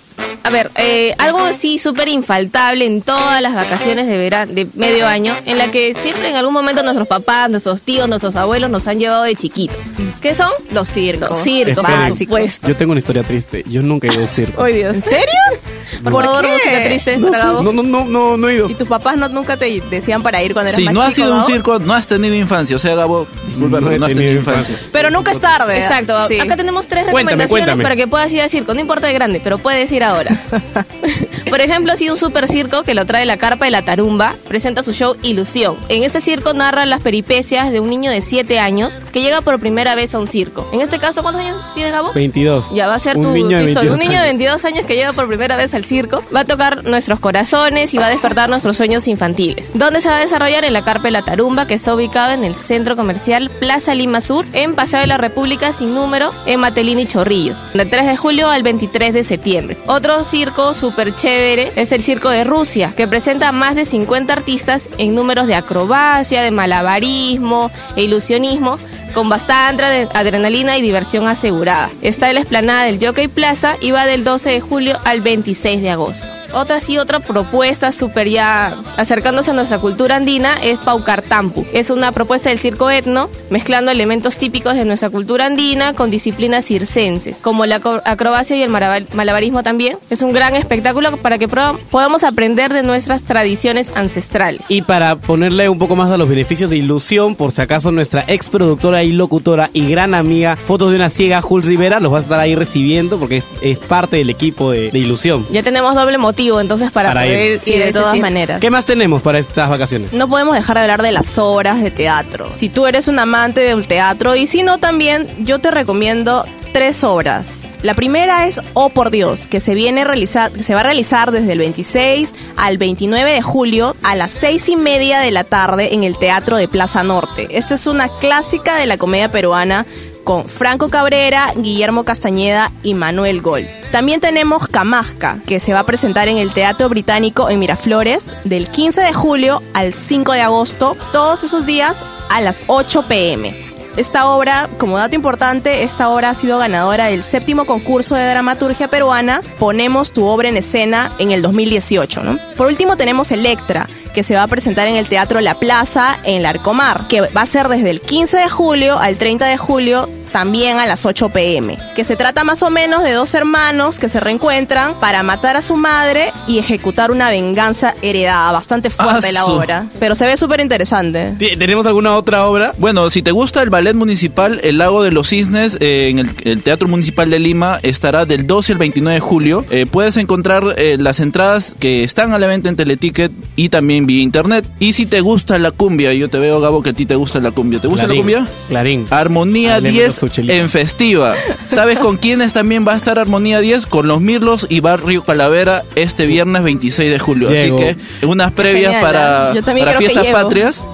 A 0.48 0.50
ver, 0.50 0.70
eh, 0.76 1.14
algo 1.18 1.52
sí 1.52 1.78
súper 1.78 2.08
infaltable 2.08 2.86
en 2.86 3.02
todas 3.02 3.42
las 3.42 3.54
vacaciones 3.54 4.06
de 4.06 4.16
verano, 4.16 4.50
de 4.50 4.66
medio 4.76 5.06
año, 5.06 5.36
en 5.44 5.58
la 5.58 5.70
que 5.70 5.92
siempre 5.92 6.30
en 6.30 6.36
algún 6.36 6.54
momento 6.54 6.82
nuestros 6.82 7.06
papás, 7.06 7.50
nuestros 7.50 7.82
tíos, 7.82 8.08
nuestros 8.08 8.34
abuelos 8.34 8.70
nos 8.70 8.86
han 8.88 8.98
llevado 8.98 9.24
de 9.24 9.34
chiquitos. 9.34 9.76
¿Qué 10.22 10.34
son? 10.34 10.48
Los 10.72 10.88
circos. 10.88 11.28
Los 11.28 11.40
circos, 11.40 11.84
Esperen, 11.84 12.08
por 12.08 12.16
supuesto. 12.16 12.66
Yo 12.66 12.76
tengo 12.76 12.92
una 12.92 13.00
historia 13.00 13.24
triste. 13.24 13.62
Yo 13.68 13.82
nunca 13.82 14.08
he 14.08 14.10
ido 14.10 14.22
al 14.22 14.28
circo. 14.28 14.62
Ay, 14.62 14.76
Dios. 14.76 14.96
¿En 14.96 15.02
serio? 15.02 15.67
Por, 16.02 16.12
¿Por 16.12 16.24
favor, 16.24 16.44
qué? 16.44 16.52
música 16.52 16.82
triste 16.84 17.16
No, 17.18 17.30
para 17.30 17.44
Gabo. 17.44 17.62
no, 17.62 17.72
no, 17.72 17.82
no, 17.82 18.04
no, 18.04 18.36
no 18.36 18.48
he 18.48 18.54
ido. 18.56 18.68
¿Y 18.68 18.74
tus 18.74 18.88
papás 18.88 19.16
no, 19.16 19.28
nunca 19.28 19.56
te 19.56 19.82
decían 19.90 20.22
para 20.22 20.42
ir 20.42 20.52
cuando 20.52 20.68
eras 20.68 20.76
Si 20.76 20.84
más 20.84 20.94
no 20.94 21.02
has 21.02 21.14
chico, 21.14 21.26
sido 21.26 21.32
un 21.34 21.40
Gabo? 21.42 21.50
circo, 21.52 21.78
no 21.78 21.94
has 21.94 22.06
tenido 22.06 22.34
infancia. 22.34 22.76
O 22.76 22.78
sea, 22.78 22.94
Gabo, 22.94 23.26
disculpa, 23.46 23.80
No 23.80 23.90
no 23.98 24.06
has 24.06 24.12
tenido 24.12 24.32
infancia. 24.32 24.72
infancia. 24.72 24.88
Pero 24.92 25.10
nunca 25.10 25.30
es 25.32 25.40
tarde. 25.40 25.76
Exacto. 25.76 26.14
Sí. 26.28 26.38
Acá 26.40 26.56
tenemos 26.56 26.86
tres 26.88 27.04
Cuéntame, 27.10 27.44
recomendaciones 27.44 27.50
cuéntame. 27.50 27.82
para 27.82 27.96
que 27.96 28.06
puedas 28.08 28.32
ir 28.32 28.42
al 28.42 28.50
circo. 28.50 28.74
No 28.74 28.80
importa 28.80 29.06
de 29.06 29.12
grande, 29.14 29.40
pero 29.42 29.58
puedes 29.58 29.90
ir 29.92 30.02
ahora. 30.04 30.30
Por 31.50 31.60
ejemplo, 31.60 31.92
ha 31.92 31.96
sido 31.96 32.14
un 32.14 32.18
super 32.18 32.46
circo 32.46 32.82
que 32.82 32.94
lo 32.94 33.06
trae 33.06 33.24
la 33.26 33.36
carpa 33.36 33.64
de 33.64 33.70
la 33.70 33.82
tarumba. 33.82 34.34
Presenta 34.48 34.82
su 34.82 34.92
show 34.92 35.16
Ilusión. 35.22 35.76
En 35.88 36.02
este 36.02 36.20
circo 36.20 36.52
narra 36.52 36.84
las 36.86 37.00
peripecias 37.00 37.70
de 37.72 37.80
un 37.80 37.88
niño 37.90 38.10
de 38.10 38.20
7 38.22 38.58
años 38.60 39.00
que 39.12 39.20
llega 39.22 39.40
por 39.40 39.58
primera 39.58 39.94
vez 39.94 40.14
a 40.14 40.18
un 40.18 40.28
circo. 40.28 40.68
En 40.72 40.80
este 40.80 40.98
caso, 40.98 41.22
¿cuántos 41.22 41.42
años 41.44 41.56
tiene 41.74 41.90
Gabo? 41.90 42.12
22. 42.12 42.74
Ya 42.74 42.86
va 42.86 42.94
a 42.94 42.98
ser 42.98 43.16
Un 43.16 43.22
tu, 43.24 43.30
niño 43.32 43.58
tu 43.58 43.64
historia. 43.64 43.92
Un 43.92 43.98
22 43.98 43.98
niño 43.98 44.10
de 44.12 44.16
años. 44.28 44.38
22 44.38 44.64
años 44.64 44.86
que 44.86 44.94
llega 44.94 45.12
por 45.12 45.26
primera 45.28 45.56
vez 45.56 45.72
al 45.78 45.84
circo 45.84 46.22
va 46.34 46.40
a 46.40 46.44
tocar 46.44 46.84
nuestros 46.84 47.20
corazones 47.20 47.94
y 47.94 47.98
va 47.98 48.06
a 48.06 48.10
despertar 48.10 48.50
nuestros 48.50 48.76
sueños 48.76 49.08
infantiles. 49.08 49.70
¿Dónde 49.74 50.00
se 50.00 50.08
va 50.08 50.16
a 50.16 50.20
desarrollar? 50.20 50.64
En 50.64 50.72
la 50.72 50.82
Carpa 50.82 51.04
de 51.04 51.12
la 51.12 51.22
Tarumba, 51.22 51.66
que 51.66 51.74
está 51.74 51.94
ubicado 51.94 52.32
en 52.32 52.44
el 52.44 52.56
centro 52.56 52.96
comercial 52.96 53.48
Plaza 53.60 53.94
Lima 53.94 54.20
Sur, 54.20 54.44
en 54.52 54.74
Paseo 54.74 55.00
de 55.00 55.06
la 55.06 55.18
República 55.18 55.72
sin 55.72 55.94
número, 55.94 56.34
en 56.46 56.60
Matelín 56.60 56.98
y 56.98 57.06
Chorrillos, 57.06 57.64
del 57.74 57.88
3 57.88 58.06
de 58.06 58.16
julio 58.16 58.48
al 58.48 58.62
23 58.62 59.14
de 59.14 59.24
septiembre. 59.24 59.76
Otro 59.86 60.24
circo 60.24 60.74
súper 60.74 61.14
chévere 61.14 61.72
es 61.76 61.92
el 61.92 62.02
Circo 62.02 62.28
de 62.28 62.44
Rusia, 62.44 62.92
que 62.96 63.06
presenta 63.06 63.48
a 63.48 63.52
más 63.52 63.76
de 63.76 63.84
50 63.84 64.32
artistas 64.32 64.88
en 64.98 65.14
números 65.14 65.46
de 65.46 65.54
acrobacia, 65.54 66.42
de 66.42 66.50
malabarismo 66.50 67.70
e 67.94 68.02
ilusionismo 68.02 68.78
con 69.14 69.28
bastante 69.28 69.84
adre- 69.84 70.08
adrenalina 70.14 70.76
y 70.78 70.82
diversión 70.82 71.26
asegurada. 71.26 71.90
Está 72.02 72.28
en 72.28 72.34
la 72.36 72.40
explanada 72.40 72.84
del 72.84 73.04
Jockey 73.04 73.28
Plaza 73.28 73.76
y 73.80 73.90
va 73.90 74.06
del 74.06 74.24
12 74.24 74.50
de 74.50 74.60
julio 74.60 74.98
al 75.04 75.20
26 75.20 75.82
de 75.82 75.90
agosto. 75.90 76.32
Otra 76.52 76.80
sí, 76.80 76.98
otra 76.98 77.20
propuesta 77.20 77.92
súper 77.92 78.28
ya 78.28 78.74
acercándose 78.96 79.50
a 79.50 79.54
nuestra 79.54 79.78
cultura 79.78 80.16
andina 80.16 80.54
es 80.62 80.78
Paucartampu. 80.78 81.64
Es 81.72 81.90
una 81.90 82.10
propuesta 82.12 82.48
del 82.48 82.58
circo 82.58 82.90
etno, 82.90 83.28
mezclando 83.50 83.90
elementos 83.90 84.38
típicos 84.38 84.74
de 84.74 84.84
nuestra 84.84 85.10
cultura 85.10 85.46
andina 85.46 85.92
con 85.92 86.10
disciplinas 86.10 86.64
circenses, 86.64 87.42
como 87.42 87.66
la 87.66 87.76
acro- 87.80 88.02
acrobacia 88.04 88.56
y 88.56 88.62
el 88.62 88.70
malabarismo 88.70 89.62
también. 89.62 89.98
Es 90.10 90.22
un 90.22 90.32
gran 90.32 90.56
espectáculo 90.56 91.16
para 91.18 91.38
que 91.38 91.48
podamos 91.48 92.24
aprender 92.24 92.72
de 92.72 92.82
nuestras 92.82 93.24
tradiciones 93.24 93.92
ancestrales. 93.94 94.62
Y 94.70 94.82
para 94.82 95.16
ponerle 95.16 95.68
un 95.68 95.78
poco 95.78 95.96
más 95.96 96.10
a 96.10 96.16
los 96.16 96.28
beneficios 96.28 96.70
de 96.70 96.76
ilusión, 96.78 97.34
por 97.36 97.52
si 97.52 97.60
acaso 97.60 97.92
nuestra 97.92 98.24
ex 98.26 98.48
productora 98.48 99.02
y 99.04 99.12
locutora 99.12 99.70
y 99.74 99.88
gran 99.90 100.14
amiga 100.14 100.56
Fotos 100.56 100.90
de 100.90 100.96
una 100.96 101.10
ciega, 101.10 101.42
Jules 101.42 101.66
Rivera, 101.66 102.00
los 102.00 102.12
va 102.12 102.18
a 102.18 102.22
estar 102.22 102.40
ahí 102.40 102.54
recibiendo 102.54 103.18
porque 103.18 103.38
es, 103.38 103.44
es 103.60 103.78
parte 103.78 104.16
del 104.16 104.30
equipo 104.30 104.70
de, 104.70 104.90
de 104.90 104.98
ilusión. 104.98 105.46
Ya 105.50 105.62
tenemos 105.62 105.94
doble 105.94 106.16
motivo 106.18 106.37
entonces 106.60 106.90
para, 106.92 107.10
Para 107.10 107.22
poder 107.22 107.40
ir. 107.40 107.52
ir, 107.52 107.58
Sí, 107.58 107.76
de 107.76 107.92
todas 107.92 108.16
maneras. 108.18 108.60
¿Qué 108.60 108.70
más 108.70 108.84
tenemos 108.84 109.22
para 109.22 109.38
estas 109.38 109.68
vacaciones? 109.68 110.12
No 110.12 110.28
podemos 110.28 110.54
dejar 110.54 110.76
de 110.76 110.82
hablar 110.82 111.02
de 111.02 111.12
las 111.12 111.38
obras 111.38 111.82
de 111.82 111.90
teatro. 111.90 112.50
Si 112.56 112.68
tú 112.68 112.86
eres 112.86 113.08
un 113.08 113.18
amante 113.18 113.60
del 113.60 113.86
teatro 113.86 114.36
y 114.36 114.46
si 114.46 114.62
no 114.62 114.78
también, 114.78 115.26
yo 115.40 115.58
te 115.58 115.70
recomiendo 115.70 116.44
tres 116.72 117.02
obras. 117.02 117.60
La 117.82 117.94
primera 117.94 118.46
es 118.46 118.60
Oh 118.74 118.88
por 118.90 119.10
Dios, 119.10 119.46
que 119.48 119.60
se 119.60 119.74
viene 119.74 120.02
a 120.02 120.04
realizar, 120.04 120.50
que 120.50 120.62
se 120.62 120.74
va 120.74 120.80
a 120.80 120.82
realizar 120.82 121.30
desde 121.30 121.52
el 121.52 121.58
26 121.60 122.34
al 122.56 122.76
29 122.76 123.32
de 123.32 123.42
julio 123.42 123.96
a 124.02 124.14
las 124.16 124.32
seis 124.32 124.68
y 124.68 124.76
media 124.76 125.20
de 125.20 125.30
la 125.30 125.44
tarde 125.44 125.94
en 125.94 126.04
el 126.04 126.18
Teatro 126.18 126.56
de 126.56 126.68
Plaza 126.68 127.04
Norte. 127.04 127.48
Esta 127.50 127.74
es 127.74 127.86
una 127.86 128.08
clásica 128.08 128.76
de 128.76 128.86
la 128.86 128.96
comedia 128.98 129.30
peruana 129.30 129.86
con 130.28 130.46
Franco 130.46 130.90
Cabrera, 130.90 131.54
Guillermo 131.56 132.04
Castañeda 132.04 132.70
y 132.82 132.92
Manuel 132.92 133.40
Gol. 133.40 133.66
También 133.90 134.20
tenemos 134.20 134.68
Camasca, 134.68 135.38
que 135.46 135.58
se 135.58 135.72
va 135.72 135.78
a 135.78 135.86
presentar 135.86 136.28
en 136.28 136.36
el 136.36 136.52
Teatro 136.52 136.90
Británico 136.90 137.48
en 137.48 137.58
Miraflores 137.58 138.36
del 138.44 138.68
15 138.68 139.00
de 139.00 139.14
julio 139.14 139.62
al 139.72 139.94
5 139.94 140.32
de 140.32 140.42
agosto, 140.42 140.98
todos 141.14 141.44
esos 141.44 141.64
días 141.64 142.04
a 142.28 142.42
las 142.42 142.62
8 142.66 143.08
pm. 143.08 143.54
Esta 143.96 144.26
obra, 144.28 144.68
como 144.76 144.98
dato 144.98 145.16
importante, 145.16 145.82
esta 145.82 146.10
obra 146.10 146.28
ha 146.28 146.34
sido 146.34 146.58
ganadora 146.58 147.06
del 147.06 147.24
séptimo 147.24 147.64
concurso 147.64 148.14
de 148.14 148.28
dramaturgia 148.28 148.88
peruana 148.88 149.40
Ponemos 149.58 150.12
tu 150.12 150.26
obra 150.26 150.50
en 150.50 150.58
escena 150.58 151.10
en 151.18 151.30
el 151.30 151.40
2018. 151.40 152.22
¿no? 152.22 152.38
Por 152.58 152.66
último 152.66 152.98
tenemos 152.98 153.32
Electra, 153.32 153.88
que 154.12 154.22
se 154.22 154.34
va 154.34 154.42
a 154.42 154.46
presentar 154.46 154.88
en 154.88 154.96
el 154.96 155.08
Teatro 155.08 155.40
La 155.40 155.54
Plaza 155.54 156.18
en 156.22 156.42
Larcomar, 156.42 157.08
que 157.08 157.22
va 157.22 157.40
a 157.40 157.46
ser 157.46 157.68
desde 157.68 157.88
el 157.88 158.02
15 158.02 158.36
de 158.36 158.48
julio 158.50 158.98
al 158.98 159.16
30 159.16 159.46
de 159.46 159.56
julio 159.56 160.08
también 160.28 160.78
a 160.78 160.86
las 160.86 161.04
8 161.06 161.28
pm, 161.30 161.78
que 161.96 162.04
se 162.04 162.16
trata 162.16 162.44
más 162.44 162.62
o 162.62 162.70
menos 162.70 163.02
de 163.02 163.12
dos 163.12 163.34
hermanos 163.34 163.98
que 163.98 164.08
se 164.08 164.20
reencuentran 164.20 164.94
para 165.00 165.22
matar 165.22 165.56
a 165.56 165.62
su 165.62 165.76
madre 165.76 166.32
y 166.46 166.58
ejecutar 166.58 167.10
una 167.10 167.30
venganza 167.30 167.94
heredada, 168.02 168.52
bastante 168.52 168.90
fuerte 168.90 169.28
Ah, 169.28 169.32
la 169.32 169.40
su- 169.42 169.52
obra, 169.52 169.86
pero 169.98 170.14
se 170.14 170.26
ve 170.26 170.36
súper 170.36 170.60
interesante. 170.60 171.34
¿Ti- 171.38 171.56
¿Tenemos 171.56 171.86
alguna 171.86 172.16
otra 172.16 172.46
obra? 172.46 172.72
Bueno, 172.78 173.10
si 173.10 173.22
te 173.22 173.30
gusta 173.32 173.62
el 173.62 173.70
ballet 173.70 173.94
municipal, 173.94 174.60
el 174.62 174.78
Lago 174.78 175.02
de 175.02 175.10
los 175.10 175.28
Cisnes, 175.28 175.76
eh, 175.80 176.08
en 176.10 176.18
el, 176.20 176.30
el 176.44 176.62
Teatro 176.62 176.88
Municipal 176.88 177.30
de 177.30 177.38
Lima, 177.38 177.78
estará 177.82 178.26
del 178.26 178.46
12 178.46 178.72
al 178.72 178.78
29 178.78 179.14
de 179.14 179.20
julio. 179.20 179.64
Eh, 179.70 179.86
puedes 179.90 180.16
encontrar 180.16 180.74
eh, 180.76 180.96
las 180.98 181.20
entradas 181.20 181.74
que 181.78 182.04
están 182.04 182.32
a 182.32 182.38
la 182.38 182.46
venta 182.46 182.68
en 182.68 182.76
Teleticket 182.76 183.32
y 183.56 183.68
también 183.68 184.06
vía 184.06 184.22
internet. 184.22 184.64
Y 184.78 184.92
si 184.92 185.06
te 185.06 185.20
gusta 185.20 185.58
la 185.58 185.70
cumbia, 185.70 186.12
yo 186.14 186.28
te 186.28 186.38
veo, 186.38 186.60
Gabo, 186.60 186.82
que 186.82 186.90
a 186.90 186.92
ti 186.92 187.06
te 187.06 187.14
gusta 187.16 187.40
la 187.40 187.50
cumbia. 187.50 187.80
¿Te 187.80 187.88
gusta 187.88 188.06
Clarín. 188.06 188.26
la 188.26 188.38
cumbia? 188.38 188.52
Clarín. 188.68 189.04
Armonía 189.10 189.76
Hablemos 189.76 189.98
10 189.98 190.17
de 190.20 190.28
su 190.28 190.28
chelita. 190.28 190.54
en 190.54 190.68
festiva. 190.68 191.34
¿Sabes 191.68 191.98
con 191.98 192.16
quiénes 192.16 192.52
también 192.52 192.86
va 192.86 192.92
a 192.94 192.96
estar 192.96 193.18
Armonía 193.18 193.60
10? 193.60 193.86
Con 193.86 194.08
los 194.08 194.20
Mirlos 194.20 194.66
y 194.68 194.80
Barrio 194.80 195.22
Calavera 195.22 195.82
este 195.94 196.26
viernes 196.26 196.62
26 196.62 197.10
de 197.10 197.18
julio. 197.18 197.48
Llego. 197.48 197.76
Así 197.76 197.96
que 198.20 198.26
unas 198.26 198.52
previas 198.52 198.92
Genial, 198.92 199.02
para. 199.02 199.52
Yo 199.54 199.62
también 199.62 199.86
para 199.86 199.96
creo 199.96 200.08
que 200.08 200.14
fiestas 200.14 200.24
llego. 200.24 200.42
patrias. 200.42 200.84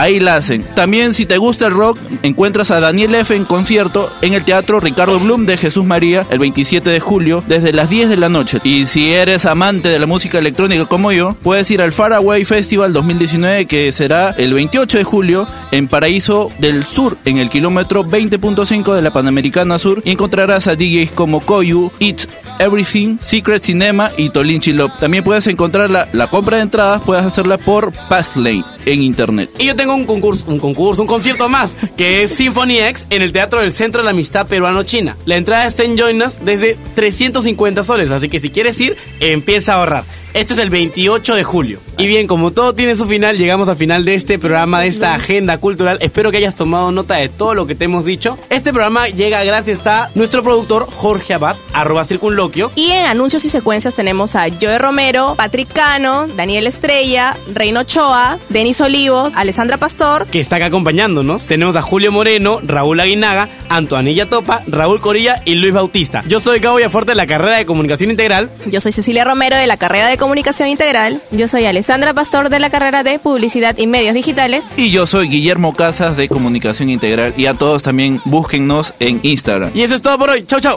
Ahí 0.00 0.18
la 0.18 0.36
hacen. 0.36 0.64
También 0.74 1.14
si 1.14 1.26
te 1.26 1.38
gusta 1.38 1.66
el 1.66 1.74
rock, 1.74 1.98
encuentras 2.22 2.70
a 2.70 2.80
Daniel 2.80 3.14
F. 3.14 3.34
en 3.34 3.44
concierto 3.44 4.10
en 4.22 4.34
el 4.34 4.44
Teatro 4.44 4.80
Ricardo 4.80 5.20
Blum 5.20 5.46
de 5.46 5.56
Jesús 5.56 5.84
María 5.84 6.26
el 6.30 6.38
27 6.38 6.88
de 6.88 7.00
julio 7.00 7.44
desde 7.46 7.72
las 7.72 7.90
10 7.90 8.08
de 8.08 8.16
la 8.16 8.28
noche. 8.28 8.60
Y 8.64 8.86
si 8.86 9.12
eres 9.12 9.44
amante 9.46 9.88
de 9.88 9.98
la 9.98 10.06
música 10.06 10.38
electrónica 10.38 10.86
como 10.86 11.12
yo, 11.12 11.36
puedes 11.42 11.70
ir 11.70 11.82
al 11.82 11.92
Faraway 11.92 12.44
Festival 12.44 12.92
2019 12.92 13.66
que 13.66 13.92
será 13.92 14.30
el 14.30 14.54
28 14.54 14.98
de 14.98 15.04
julio 15.04 15.46
en 15.70 15.86
Paraíso 15.86 16.50
del 16.58 16.84
Sur, 16.84 17.18
en 17.24 17.38
el 17.38 17.50
kilómetro 17.50 18.04
20.5 18.04 18.94
de 18.94 19.02
la 19.02 19.12
Panamericana 19.12 19.78
Sur, 19.78 20.02
y 20.04 20.12
encontrarás 20.12 20.66
a 20.66 20.76
DJs 20.76 21.12
como 21.12 21.40
Koyu, 21.40 21.92
It, 21.98 22.22
Everything, 22.58 23.18
Secret 23.20 23.62
Cinema 23.62 24.10
y 24.16 24.30
Tolinchi 24.30 24.72
Love. 24.72 24.92
También 24.98 25.24
puedes 25.24 25.46
encontrar 25.46 25.90
la, 25.90 26.08
la 26.12 26.28
compra 26.28 26.56
de 26.56 26.64
entradas, 26.64 27.02
puedes 27.04 27.24
hacerla 27.24 27.58
por 27.58 27.92
Passlane 28.08 28.64
en 28.86 29.02
internet. 29.02 29.50
Y 29.58 29.66
yo 29.66 29.76
tengo 29.76 29.94
un 29.94 30.04
concurso, 30.04 30.44
un 30.48 30.58
concurso, 30.58 31.02
un 31.02 31.08
concierto 31.08 31.48
más, 31.48 31.74
que 31.96 32.22
es 32.22 32.32
Symphony 32.32 32.78
X 32.78 33.06
en 33.10 33.22
el 33.22 33.32
Teatro 33.32 33.60
del 33.60 33.72
Centro 33.72 34.00
de 34.00 34.04
la 34.04 34.10
Amistad 34.10 34.46
Peruano-China. 34.46 35.16
La 35.26 35.36
entrada 35.36 35.66
está 35.66 35.84
en 35.84 35.98
Join 35.98 36.22
Us 36.22 36.38
desde 36.44 36.76
350 36.94 37.84
soles, 37.84 38.10
así 38.10 38.28
que 38.28 38.40
si 38.40 38.50
quieres 38.50 38.80
ir, 38.80 38.96
empieza 39.20 39.74
a 39.74 39.76
ahorrar. 39.76 40.04
Esto 40.32 40.54
es 40.54 40.60
el 40.60 40.70
28 40.70 41.34
de 41.34 41.42
julio. 41.44 41.80
Y 41.98 42.06
bien, 42.06 42.26
como 42.26 42.52
todo 42.52 42.74
tiene 42.74 42.96
su 42.96 43.06
final, 43.06 43.36
llegamos 43.36 43.68
al 43.68 43.76
final 43.76 44.04
de 44.04 44.14
este 44.14 44.38
programa, 44.38 44.80
de 44.80 44.86
esta 44.86 45.14
agenda 45.14 45.58
cultural. 45.58 45.98
Espero 46.00 46.30
que 46.30 46.38
hayas 46.38 46.54
tomado 46.54 46.92
nota 46.92 47.16
de 47.16 47.28
todo 47.28 47.54
lo 47.54 47.66
que 47.66 47.74
te 47.74 47.86
hemos 47.86 48.04
dicho. 48.04 48.38
Este 48.48 48.72
programa 48.72 49.08
llega 49.08 49.42
gracias 49.44 49.86
a 49.86 50.08
nuestro 50.14 50.42
productor 50.42 50.88
Jorge 50.90 51.34
Abad, 51.34 51.56
arroba 51.72 52.04
circunloquio. 52.04 52.70
Y 52.74 52.92
en 52.92 53.06
anuncios 53.06 53.44
y 53.44 53.50
secuencias 53.50 53.94
tenemos 53.94 54.36
a 54.36 54.46
Joe 54.48 54.78
Romero, 54.78 55.34
Patrick 55.36 55.70
Cano, 55.72 56.26
Daniel 56.28 56.68
Estrella, 56.68 57.36
Reino 57.52 57.82
Choa, 57.82 58.38
Denis 58.48 58.80
Olivos, 58.80 59.34
Alessandra 59.36 59.76
Pastor. 59.76 60.26
Que 60.28 60.40
está 60.40 60.56
acá 60.56 60.66
acompañándonos. 60.66 61.48
Tenemos 61.48 61.76
a 61.76 61.82
Julio 61.82 62.12
Moreno, 62.12 62.60
Raúl 62.62 63.00
Aguinaga, 63.00 63.48
Antoanilla 63.68 64.30
Topa, 64.30 64.62
Raúl 64.68 65.00
Corilla 65.00 65.42
y 65.44 65.56
Luis 65.56 65.74
Bautista. 65.74 66.22
Yo 66.28 66.40
soy 66.40 66.60
Gabo 66.60 66.76
Villaforte 66.76 67.10
de 67.10 67.16
la 67.16 67.26
carrera 67.26 67.58
de 67.58 67.66
Comunicación 67.66 68.10
Integral. 68.10 68.48
Yo 68.66 68.80
soy 68.80 68.92
Cecilia 68.92 69.24
Romero 69.24 69.56
de 69.56 69.66
la 69.66 69.76
carrera 69.76 70.08
de 70.08 70.16
Comunicación 70.20 70.68
Integral. 70.68 71.20
Yo 71.30 71.48
soy 71.48 71.64
Alessandra 71.64 72.12
Pastor 72.12 72.50
de 72.50 72.60
la 72.60 72.68
carrera 72.68 73.02
de 73.02 73.18
Publicidad 73.18 73.76
y 73.78 73.86
Medios 73.86 74.12
Digitales. 74.14 74.66
Y 74.76 74.90
yo 74.90 75.06
soy 75.06 75.28
Guillermo 75.28 75.74
Casas 75.74 76.18
de 76.18 76.28
Comunicación 76.28 76.90
Integral. 76.90 77.32
Y 77.38 77.46
a 77.46 77.54
todos 77.54 77.82
también 77.82 78.20
búsquennos 78.26 78.92
en 79.00 79.18
Instagram. 79.22 79.70
Y 79.74 79.80
eso 79.82 79.94
es 79.94 80.02
todo 80.02 80.18
por 80.18 80.28
hoy. 80.28 80.44
Chau, 80.44 80.60
chau. 80.60 80.76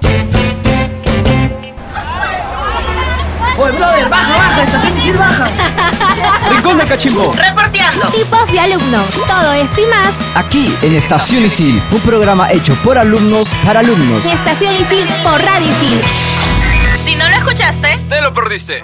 Oye, 3.57 3.71
brother, 3.73 4.09
baja, 4.09 4.38
baja, 4.38 4.63
estación 4.63 4.97
Isil 4.97 5.13
baja. 5.17 5.50
Rincón 6.50 6.77
de 6.77 6.85
Cachimbo. 6.85 7.33
Reporteando. 7.33 8.07
Tipos 8.07 8.51
de 8.51 8.59
alumnos. 8.62 9.05
Todo 9.27 9.53
esto 9.53 9.81
y 9.81 9.85
más 9.88 10.15
Aquí 10.35 10.73
en 10.81 10.95
Estación 10.95 11.45
Isil, 11.45 11.83
un 11.91 12.00
programa 12.00 12.50
hecho 12.51 12.75
por 12.83 12.97
alumnos 12.97 13.50
para 13.63 13.81
alumnos. 13.81 14.25
en 14.25 14.31
Estación 14.31 14.73
Isil 14.73 15.07
por 15.21 15.39
Radio 15.41 15.67
Isil. 15.69 16.01
Si 17.05 17.15
no 17.15 17.27
lo 17.29 17.35
escuchaste, 17.35 18.00
Te 18.07 18.21
lo 18.21 18.31
perdiste. 18.33 18.83